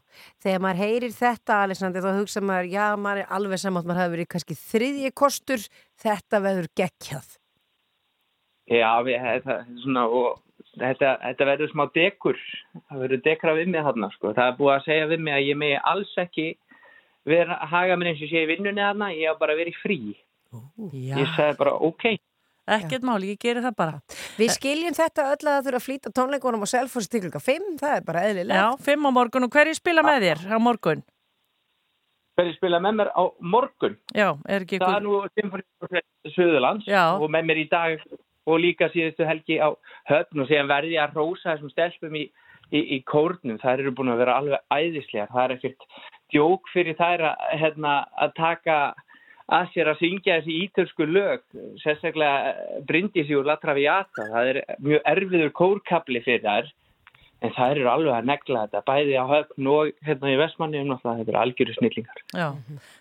[0.43, 4.14] þegar maður heyrir þetta, Alessandri, þá hugsa maður, já, maður er alveg saman, maður hafi
[4.18, 5.64] verið kannski þriðji kostur,
[6.03, 7.30] þetta veður geggjað.
[8.68, 10.41] Já, við, þetta, svona, og
[10.80, 12.41] þetta, þetta verður smá dekur,
[12.80, 14.34] það verður dekra við mig þarna, sko.
[14.38, 16.49] Það er búið að segja við mig að ég megi alls ekki
[17.27, 19.73] vera að haga mér eins og sé í vinnunni þarna, ég á bara að vera
[19.73, 20.02] í frí.
[20.91, 21.15] Já.
[21.22, 22.06] Ég sagði bara, ok.
[22.72, 24.02] Ekkert máli, ég gerir það bara.
[24.38, 27.72] Við skiljum þetta öll að það þurfa að flýta tónleikunum og selfos til klukka 5,
[27.81, 28.60] það er bara eðlilegt.
[28.61, 31.02] Já, fimm á morgun og hverju spila með þér á morgun?
[32.39, 33.23] Hverju spila með mér á
[33.53, 33.98] morgun?
[34.15, 37.03] Já, er ekki Það er nú Symfóníu Suðurlands Já.
[37.18, 38.06] og með mér í dag
[38.49, 39.69] og líka síðustu helgi á
[40.09, 42.26] höfn og síðan verði að rósa þessum stelpum í,
[42.72, 43.59] í, í kórnum.
[43.61, 45.31] Það eru búin að vera alveg æðislegar.
[45.34, 45.88] Það er ekkert
[46.34, 48.77] djók fyrir þær að, hérna, að taka
[49.51, 51.41] að sér að syngja þessi ítölsku lög,
[51.84, 54.27] sérstaklega Bryndisi og La Traviata.
[54.31, 56.72] Það er mjög erfiður kórkabli fyrir þær,
[57.41, 60.91] en það eru alveg að negla þetta, bæði á höfn og hérna í Vestmanni um
[60.91, 62.22] náttúrulega, þetta eru algjöru snillingar.
[62.38, 62.47] Já,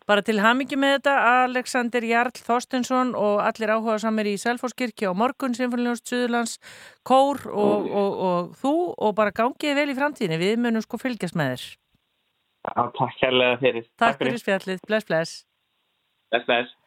[0.09, 5.21] bara til hamingi með þetta Alexander Jarl Þorstensson og allir áhuga samir í Selfosskirkja og
[5.21, 6.57] morgun Sinfonilegust Suðurlands
[7.05, 11.37] Kór og, og, og þú og bara gangið vel í framtíðinni, við munum sko fylgjast
[11.37, 11.69] með þér.
[12.61, 13.89] Já, takk kærlega fyrir.
[14.01, 15.41] Takk fyrir spjallið, bless bless.
[16.31, 16.80] Bless, bless.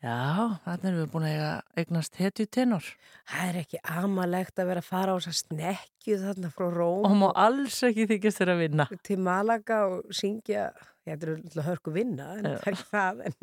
[0.00, 2.86] Já, þannig erum við búin að eiga, eignast hetju tenor.
[3.30, 7.04] Það er ekki amalegt að vera að fara á þess að snekju þarna frá Róm.
[7.06, 8.86] Og má alls ekki þykist þér að vinna.
[9.06, 10.70] Til Malaga og syngja,
[11.06, 12.56] ég þetta er alltaf hörku vinna, en Já.
[12.64, 13.36] það er það, en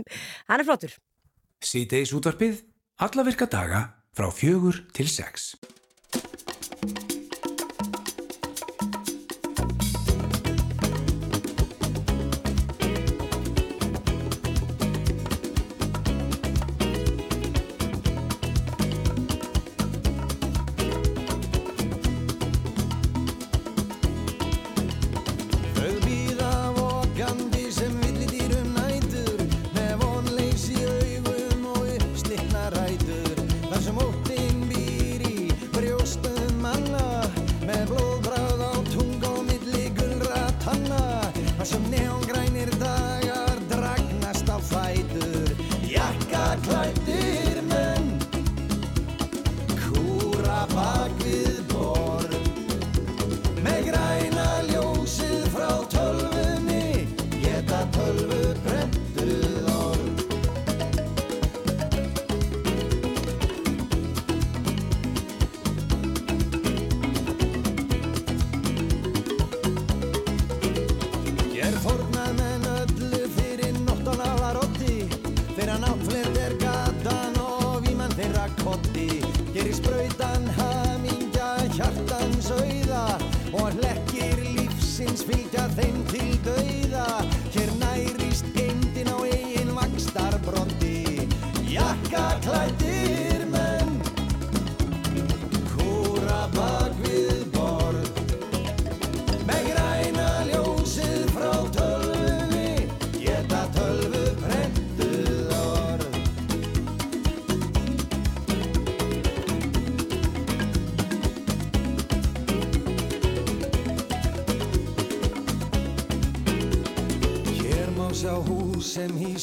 [0.50, 0.98] hann er flottur.
[1.68, 2.64] Síðdeis útvarpið,
[3.06, 3.84] alla virka daga
[4.18, 5.54] frá fjögur til sex.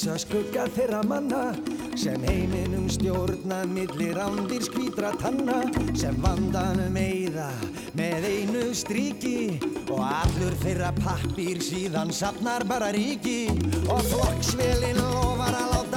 [0.05, 1.55] Hýsa skugga þeirra manna
[1.97, 5.63] sem heiminum stjórna millir ándir skvítra tanna
[5.97, 7.49] sem vandanum eyða
[7.97, 9.57] með einu stríki
[9.89, 13.49] og allur þeirra pappir síðan sapnar bara ríki.
[13.89, 15.94] Og flokksvelin lofar að láta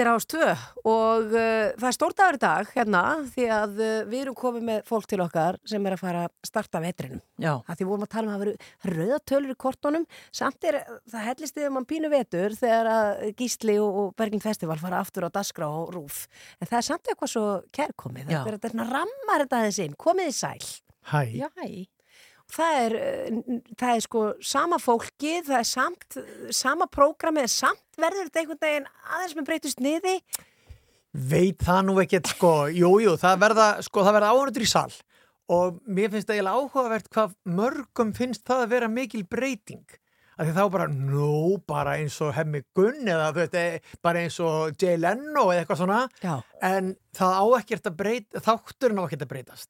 [0.00, 0.44] Þetta er ás 2
[0.88, 3.00] og uh, það er stórdagur í dag hérna
[3.34, 6.48] því að uh, við erum komið með fólk til okkar sem er að fara að
[6.48, 7.20] starta vetrinum.
[7.36, 7.50] Já.
[7.66, 10.08] Það því vorum að tala um að veru rauðatölur í kortunum
[10.40, 14.80] samt er það hellist yfir mann pínu vetur þegar að Gísli og, og Bergin Festival
[14.80, 16.24] fara aftur á Dasgra og Rúf.
[16.56, 17.46] En það er samt eitthvað svo
[17.76, 18.32] kærkomið.
[18.32, 18.40] Já.
[18.40, 20.00] Þetta er þetta rammar þetta aðeins inn.
[20.00, 20.76] Komið í sæl.
[21.12, 21.20] Hæ.
[21.42, 21.99] Já, hæ.
[22.50, 26.18] Það er, uh, það er sko sama fólki, það er samt,
[26.56, 30.16] sama prógramið, samt verður þetta einhvern veginn aðeins með breytust niði.
[31.10, 34.90] Veit það nú ekkert sko, jú, jú, það verða, sko, það verða áhundur í sal
[35.50, 39.96] og mér finnst það eiginlega áhugavert hvað mörgum finnst það að vera mikil breyting.
[40.40, 44.38] Því þá bara, nú, bara eins og Hemmi Gunn eða þú veist, eh, bara eins
[44.40, 45.98] og Jay Leno eða eitthvað svona.
[46.22, 46.38] Já.
[46.64, 49.68] En það á ekkert að breyta, þátturinn á ekkert að breytast.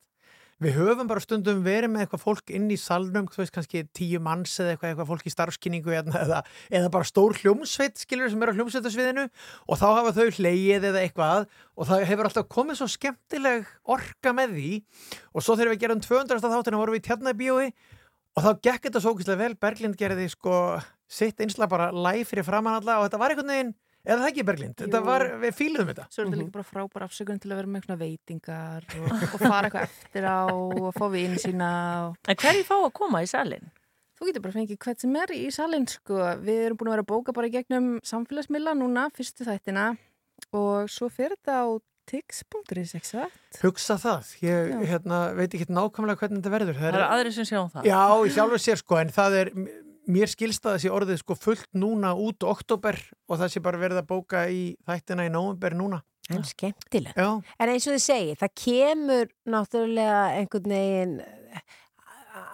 [0.61, 4.19] Við höfum bara stundum verið með eitthvað fólk inn í salnum, þú veist, kannski tíu
[4.21, 6.41] manns eða eitthvað, eitthvað fólk í starfskynningu eða, eða,
[6.81, 11.05] eða bara stór hljómsveit, skilur, sem er á hljómsveitasviðinu og þá hafa þau hleyið eða
[11.07, 11.49] eitthvað
[11.81, 14.75] og það hefur alltaf komið svo skemmtileg orka með því
[15.33, 16.45] og svo þegar við gerum 200.
[16.45, 17.67] þáttina vorum við í tjarnabíói
[18.37, 20.55] og þá gekk þetta svo ógeðslega vel, Berglind gerði sko
[21.11, 23.73] sitt einsla bara live fyrir framann alla og þetta var einhvern veginn,
[24.07, 26.07] eða það ekki Berglind, þetta var, við fíluðum þetta.
[26.09, 29.37] Svo er þetta líka bara frábær afsökun til að vera með svona veitingar og, og
[29.43, 31.73] fara eitthvað eftir á og fá vini sína.
[32.07, 32.17] Og...
[32.31, 33.69] En hverju fá að koma í salin?
[34.21, 36.17] Þú getur bara fengið hvert sem er í salin, sko.
[36.45, 39.95] Við erum búin að vera að bóka bara gegnum samfélagsmiðla núna, fyrstu þættina
[40.57, 41.67] og svo fer þetta á
[42.11, 43.39] tix.is, ekki satt?
[43.63, 46.79] Hugsa það, ég hérna, veit ekki nákvæmlega hvernig þetta verður.
[46.81, 47.87] Það eru aðrir sem sjá um það.
[47.87, 49.53] Já, í sjálfur sér sko, en það er,
[50.09, 52.99] mér skilst það þessi orðið sko fullt núna út oktober
[53.29, 56.01] og það sé bara verið að bóka í þættina í nóvember núna.
[56.31, 57.19] En skemmtilegt.
[57.19, 57.41] Já.
[57.59, 61.17] En eins og þið segi, það kemur náttúrulega einhvern veginn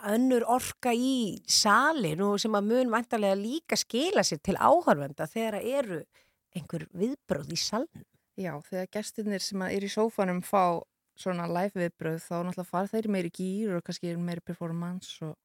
[0.06, 5.58] önnur orka í salin og sem að mun vantarlega líka skila sér til áhörvenda þegar
[5.58, 6.02] það eru
[6.56, 8.04] einhver viðbröð í salin.
[8.36, 10.80] Já, þegar gestirnir sem að er í sófanum fá
[11.16, 15.36] svona live viðbröð þá náttúrulega fara þeir meiri gýr og kannski meiri performance og,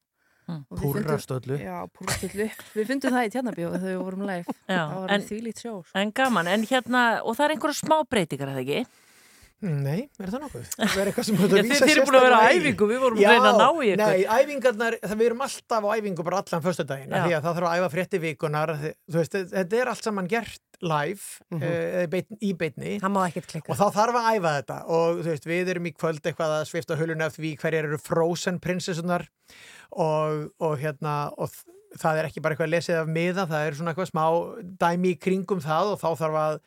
[0.48, 0.64] Mm.
[0.80, 1.56] Púrrastöllu.
[1.62, 2.48] Já, púrrastöllu.
[2.74, 4.54] Við fundum það í tjarnabíu þegar við vorum live.
[4.68, 5.74] Já, það var en- því lít sjó.
[5.94, 8.86] En gaman, en hérna, og það er einhverja smá breytingar, er það ekki?
[9.62, 10.64] Nei, er það nokkuð?
[10.82, 12.52] Það er eitthvað sem þú Já, að vísa þið eru búin að vera á sérstaklega
[12.52, 12.62] í.
[12.62, 14.02] æfingu, við vorum að Já, reyna að ná í ykkur.
[14.02, 17.22] Nei, æfingarnar, við erum alltaf á æfingu bara allan föstudaginn, Já.
[17.22, 20.30] því að það þarf að æfa frétti vikunar, þi- þú veist, þetta er allt saman
[20.32, 21.22] gert live
[21.54, 21.62] Mhm.
[21.62, 22.96] uh, beitn, í beitni.
[22.98, 23.70] Það má ekkert klikka.
[23.70, 26.64] Og þá þarf að æfa þetta og þú veist, við erum í kvöld eitthvað að
[26.72, 29.28] svifta huluna eftir því hverjar eru frozen prinsessunar
[29.92, 31.54] og, og hérna, og
[32.02, 34.24] það er ekki bara eitthvað lesið af miða, það er svona eitthvað smá
[34.80, 36.60] dæmi í kringum það og þá þarf að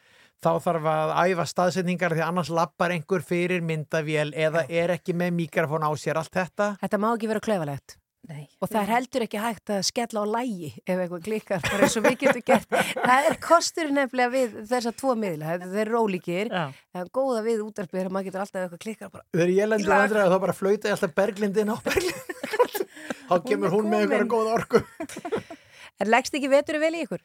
[0.44, 5.38] þá þarf að æfa staðsetningar því annars lappar einhver fyrir myndavél eða er ekki með
[5.44, 6.74] mikrofón á sér allt þetta.
[6.82, 7.98] Þetta má ekki vera klöfalegt.
[8.26, 8.48] Nei.
[8.58, 11.98] Og það er heldur ekki hægt að skella á lægi ef eitthvað klikkar, bara eins
[12.00, 12.72] og við getum gert.
[12.96, 16.50] Það er kostur nefnilega við þessa tvo miðla, þeir eru ólíkir.
[16.50, 16.64] Já.
[16.98, 19.28] En góða við útarpið er að maður getur alltaf eitthvað klikkar bara.
[19.36, 20.08] Þegar ég lendur Lag.
[20.08, 22.34] andra þá bara flauta ég alltaf Berglindin á Berglind.
[23.30, 24.00] þá kemur hún með komin.
[24.02, 24.82] einhverja góða orku.
[26.02, 27.22] En leggst ekki vetur vel í ykkur?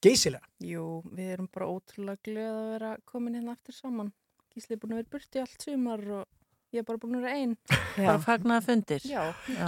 [0.00, 0.46] Geysilega.
[0.64, 4.12] Jú, við erum bara ótrúlega glöð að vera komin hérna aftur saman.
[4.54, 6.26] Gísli er búin að vera burti allt sumar og
[6.72, 7.52] ég er bara búin að vera einn.
[7.98, 9.04] Bara fagnaða fundir.
[9.10, 9.22] Já.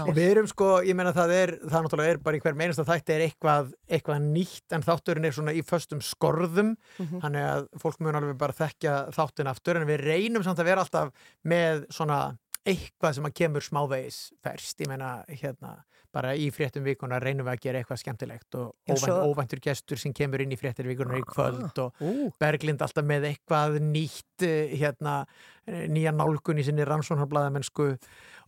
[0.07, 2.85] Og við erum sko, ég meina það er, það náttúrulega er bara í hver meinasta
[2.89, 7.21] þætti er eitthvað, eitthvað nýtt en þátturinn er svona í föstum skorðum Mhm.
[7.27, 10.81] þannig að fólk mun alveg bara þekkja þáttin aftur en við reynum samt að vera
[10.87, 11.13] alltaf
[11.45, 15.81] með svona eitthvað sem að kemur smávegis ferst, ég meina hérna
[16.13, 20.13] bara í fréttum vikuna reynum við að gera eitthvað skemmtilegt og óvænt, óvæntur gestur sem
[20.17, 22.03] kemur inn í fréttir vikuna í kvöld og.
[22.41, 25.23] Berglind alltaf með eitthvað nýtt eh, hérna,
[25.67, 27.89] eh, nýja nálgun í sinni rannsónarblæðamennsku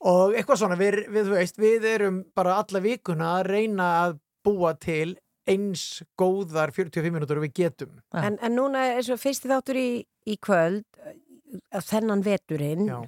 [0.05, 4.75] og eitthvað svona, við, við, veist, við erum bara alla vikuna að reyna að búa
[4.77, 5.15] til
[5.49, 7.99] eins góðar 45 minútur og við getum.
[8.17, 9.89] En, en núna er svo fyrsti þáttur í,
[10.29, 13.01] í kvöld, uh, þennan veturinn, Já.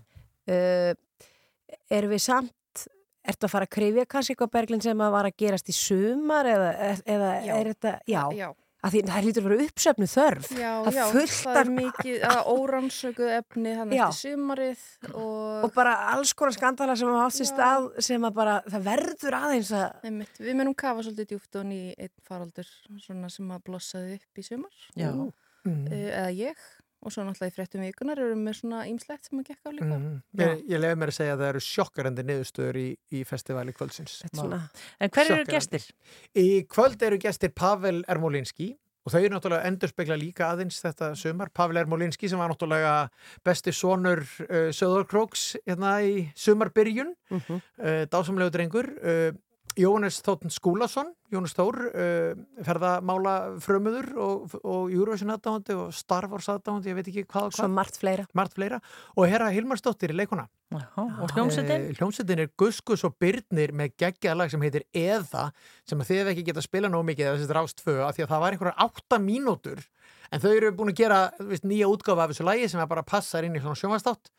[0.48, 0.92] Uh,
[1.90, 2.52] erum við samt,
[3.26, 6.46] ertu að fara að krifja kannski eitthvað Berglind sem að var að gerast í sumar
[6.46, 6.70] eða,
[7.02, 7.52] eða Já.
[7.58, 8.46] er þetta, já, Já.
[8.86, 10.50] að því það lítur að vera uppsöfnu þörf.
[10.60, 14.04] Já, Það já, fullt það er af- mikið að órannsökuð efni þannig Já.
[14.06, 18.36] eftir sumarið og, Og bara alls konar skandala sem hafa átt sér stað sem að
[18.38, 19.86] bara, það verður aðeins að...
[20.06, 22.70] Einmitt, við munum kafa svolítið djúpt og ný einn faraldur
[23.02, 25.10] svona sem að blossaði upp í sumar Já.
[25.66, 25.82] Mm.
[25.90, 26.66] Eh, eða ég
[27.06, 29.84] og svo náttúrulega í fréttum vikunar erum við svona ímslegt sem að gekk á líka
[29.96, 30.16] Mm.
[30.42, 34.16] Ég, ég lefi mér að segja að það eru sjokkarandi niðurstöður í, í festivali kvöldsins.
[34.34, 34.58] Svona.
[35.00, 35.86] En hver eru gestir?
[36.34, 38.72] Í kvöld eru gestir Pavel Ermolinski
[39.06, 41.48] og þau eru náttúrulega endurspegla líka aðeins þetta sumar.
[41.54, 42.94] Pavel Ermolinski sem var náttúrulega
[43.46, 47.60] besti sonur uh, Söðurkróks hérna í sumarbyrjun, Mhm.
[47.78, 48.88] uh, dásamlegu drengur.
[48.98, 49.30] Uh,
[49.76, 56.48] Jóhannes Þóttn Skúlason, Jóhannes Þór, uh, ferðamála frömuður og, og Eurovision aðdáðandi og Star Wars
[56.52, 57.60] aðdáðandi, ég veit ekki hvað og hvað.
[57.60, 58.26] Svo margt fleira.
[58.36, 58.80] Margt fleira.
[59.16, 60.46] Og herra Hilmarsdóttir í leikuna.
[60.74, 61.90] og hljómsveitin?
[61.90, 65.50] Eh, Hljómsveitin er Guskus og Byrnir með geggjaðlag sem heitir Eða
[65.86, 68.32] sem að þið ekki geta að spila nóg mikið eða þessi rást af því að
[68.32, 69.84] það var einhverjar átta mínútur
[70.32, 73.06] en þau eru búin að gera þú veist, nýja útgáfa af þessu lagi sem bara
[73.06, 74.32] passar inn í svona sjónvastátt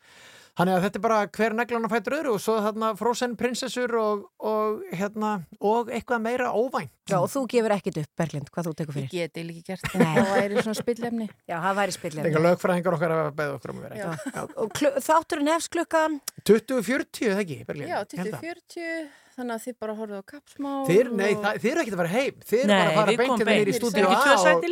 [0.58, 3.92] Þannig að þetta er bara hver neglan að fætur öðru og svo þarna Frozen prinsessur
[4.00, 5.28] og, og, hérna,
[5.62, 6.90] og eitthvað meira óvænt.
[7.08, 9.12] Já, og þú gefur ekkit upp, Berglind, hvað þú tekur Ég fyrir.
[9.30, 10.02] geti líka gert það.
[10.18, 11.28] Það væri svona spillefni.
[11.48, 12.26] Já, það væri spillefni.
[12.26, 14.02] Þegar lögfræðingar okkar að beða okkur um að vera.
[14.02, 14.34] Já.
[14.34, 14.42] Já.
[14.64, 17.88] Og klu- þátturinn hefst klukkan 2040, það ekki, Berlín?
[17.94, 18.42] Já, Ég held að.
[18.42, 19.08] 2040,
[19.38, 20.80] þannig að þið bara horfið á kapsmál.
[20.88, 22.34] Þeir, nei, og- það, þeir eru ekkert að fara heim.
[22.48, 23.78] Þeir eru bara að fara við beint komum hérna nýri í beint.
[23.78, 24.64] stúdíu ekki A og-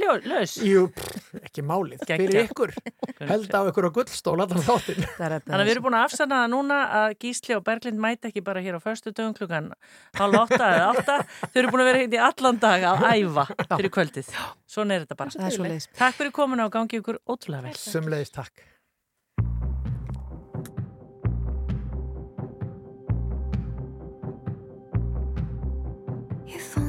[1.47, 1.99] ekki málið.
[2.07, 2.71] Fyrir ykkur.
[3.31, 4.37] Held á ykkur á gullstól.
[4.47, 8.45] Þannig að við erum búin að afsanna það núna að Gísli og Berglind mæti ekki
[8.45, 9.73] bara hér á förstu dögum klukkan
[10.19, 11.19] halv átta eða átta.
[11.53, 14.33] Þau eru búin að vera hindi allan dag að æfa fyrir kvöldið.
[14.69, 15.31] Svona er þetta bara.
[15.37, 15.91] Er.
[15.97, 17.77] Takk fyrir komuna og gangi ykkur ótrúlega vel.
[17.79, 18.65] Sumleðis takk.
[26.57, 26.86] Ég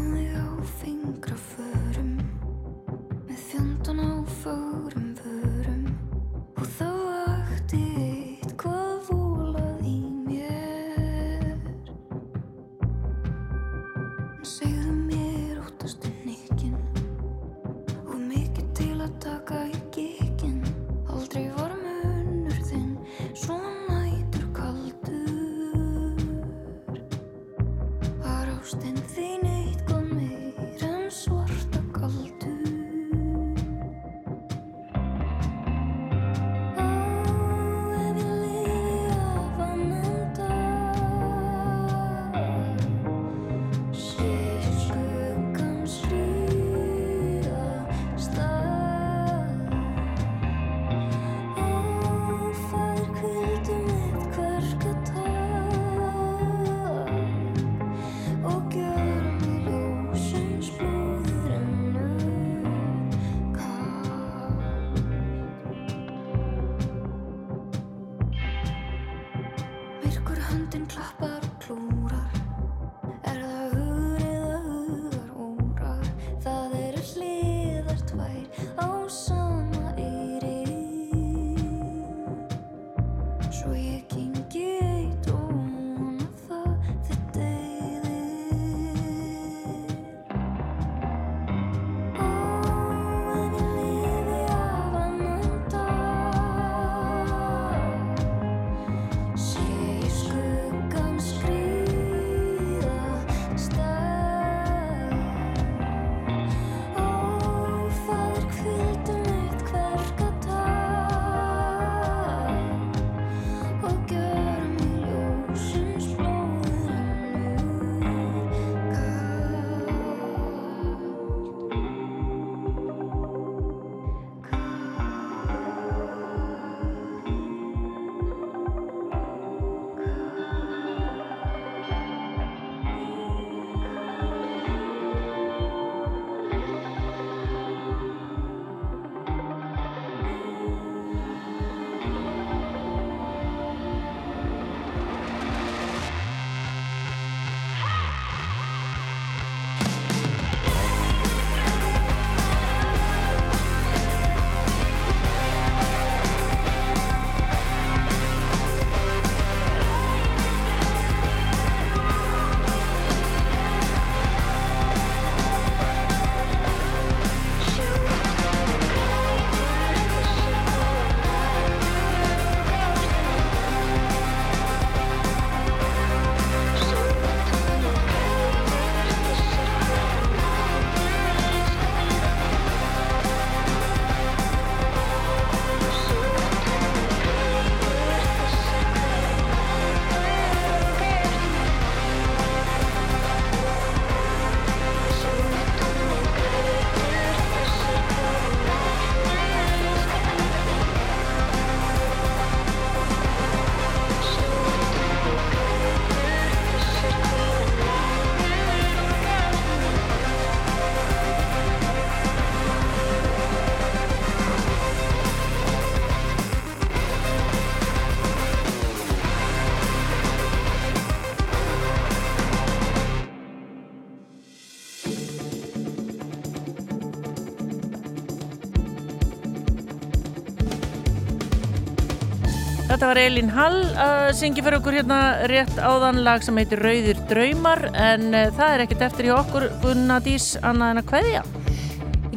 [232.97, 235.17] Þetta var Elín Hall að syngja fyrir okkur hérna
[235.51, 239.65] rétt áðan lag sem heitir Rauðir draumar en uh, það er ekkert eftir í okkur
[239.83, 241.43] Gunna Dís annað en að kveðja.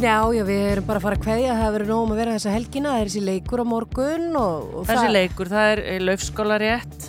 [0.05, 2.35] Já, já, við erum bara að fara að kveðja, það verður nóg um að vera
[2.37, 5.17] þessa helgina, það er þessi leikur á morgun og, og Þessi það...
[5.17, 7.09] leikur, það er laufskóla rétt,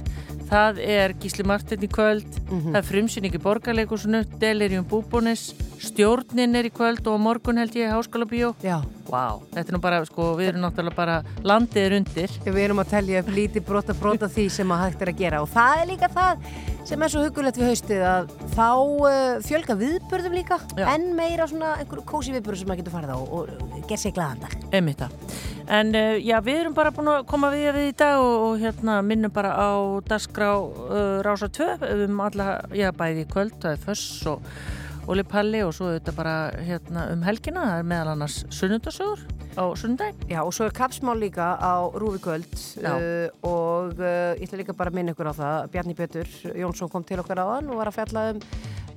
[0.54, 2.70] það er Gísli Martin í kvöld, Mhm.
[2.72, 5.50] það er frumsýning í borgarleikursunu, Delirium Búbónis,
[5.82, 8.54] stjórnin er í kvöld og morgun held ég Háskóla Bíó.
[8.64, 8.80] Já.
[9.12, 12.36] Vá, þetta er nú bara, sko, við erum náttúrulega bara landið er undir.
[12.46, 15.42] Við erum að telja upp lítið brota brota því sem að hægt er að gera
[15.44, 16.46] og það er líka það
[16.88, 21.76] sem er svo hugulegt við haustið að þá uh, fjölga viðbörðum líka en meira svona
[21.80, 24.56] einhverju kósi viðbörðum sem maður getur farið á og uh, ger sér glaðan dag.
[24.72, 25.16] Einmitt það.
[25.72, 28.62] En uh, já, við erum bara búin að koma við við í dag og, og
[28.64, 29.72] hérna minnum bara á
[30.08, 34.54] dagskrá uh, Rása 2 um alla, já, bæði kvöld, það er Föss og
[35.12, 36.34] Óli Palli og svo þetta bara
[36.64, 39.26] hérna um helgina, það er meðal annars sunnundasögur
[39.60, 40.22] á sunnudag.
[40.32, 41.84] Já, og svo er kapsmál líka á
[42.80, 42.94] Já.
[42.96, 46.92] uh, og uh, ég ætla líka bara að minna ykkur á það Bjarni Bjötur Jónsson
[46.94, 48.40] kom til okkar áðan og var að fjalla um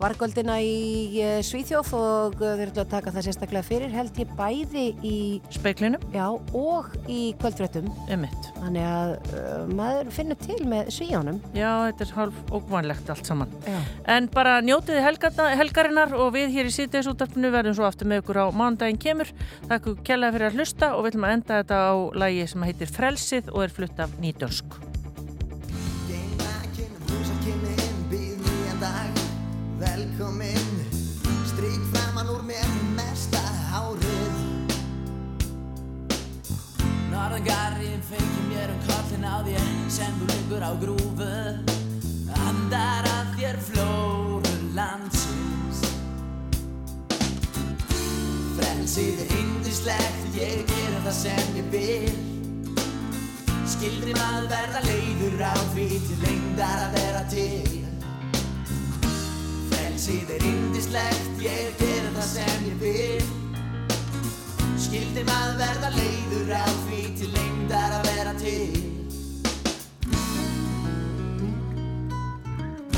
[0.00, 4.32] vargöldina í uh, Svíþjóð og uh, þeir ætla að taka það sérstaklega fyrir held ég
[4.38, 5.16] bæði í
[5.54, 8.50] speiklinum Já, og í kvöldfréttum Einmitt.
[8.58, 13.54] Þannig að uh, maður finnur til með svíjónum Já, þetta er hálf ókvænlegt allt saman.
[13.66, 13.78] Já.
[14.16, 18.46] En bara njótiði helgarinnar og við hér í síðdeisútarpinu verðum svo aftur með ykkur á
[18.54, 19.30] mánudaginn kemur.
[19.68, 21.92] Takk kjærlega fyrir að hlusta og við ætlum að enda þetta á
[22.24, 24.93] lagi sem heitir Frelsið og er flutt af Nýdönsk.
[30.04, 30.84] Velkomin.
[31.46, 33.40] Strík framan úr mér mesta
[33.72, 34.34] hárið.
[37.08, 41.30] Norðangarinn feikir mér um kollin á þér sem þú liggur á grúfu.
[42.36, 45.80] Andar að þér flóru landsins.
[48.58, 52.20] Frelsið er indislegt Ég gera það sem ég vil.
[53.72, 57.83] Skildri maður verða leiður á því Til lengdar að vera til
[59.94, 63.28] Frelsið er indislegt Ég gera það sem ég vil.
[64.82, 68.82] Skildi maður verða leiður á því Til lengdar að vera til?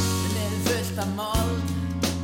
[0.01, 1.86] En er fullt af mál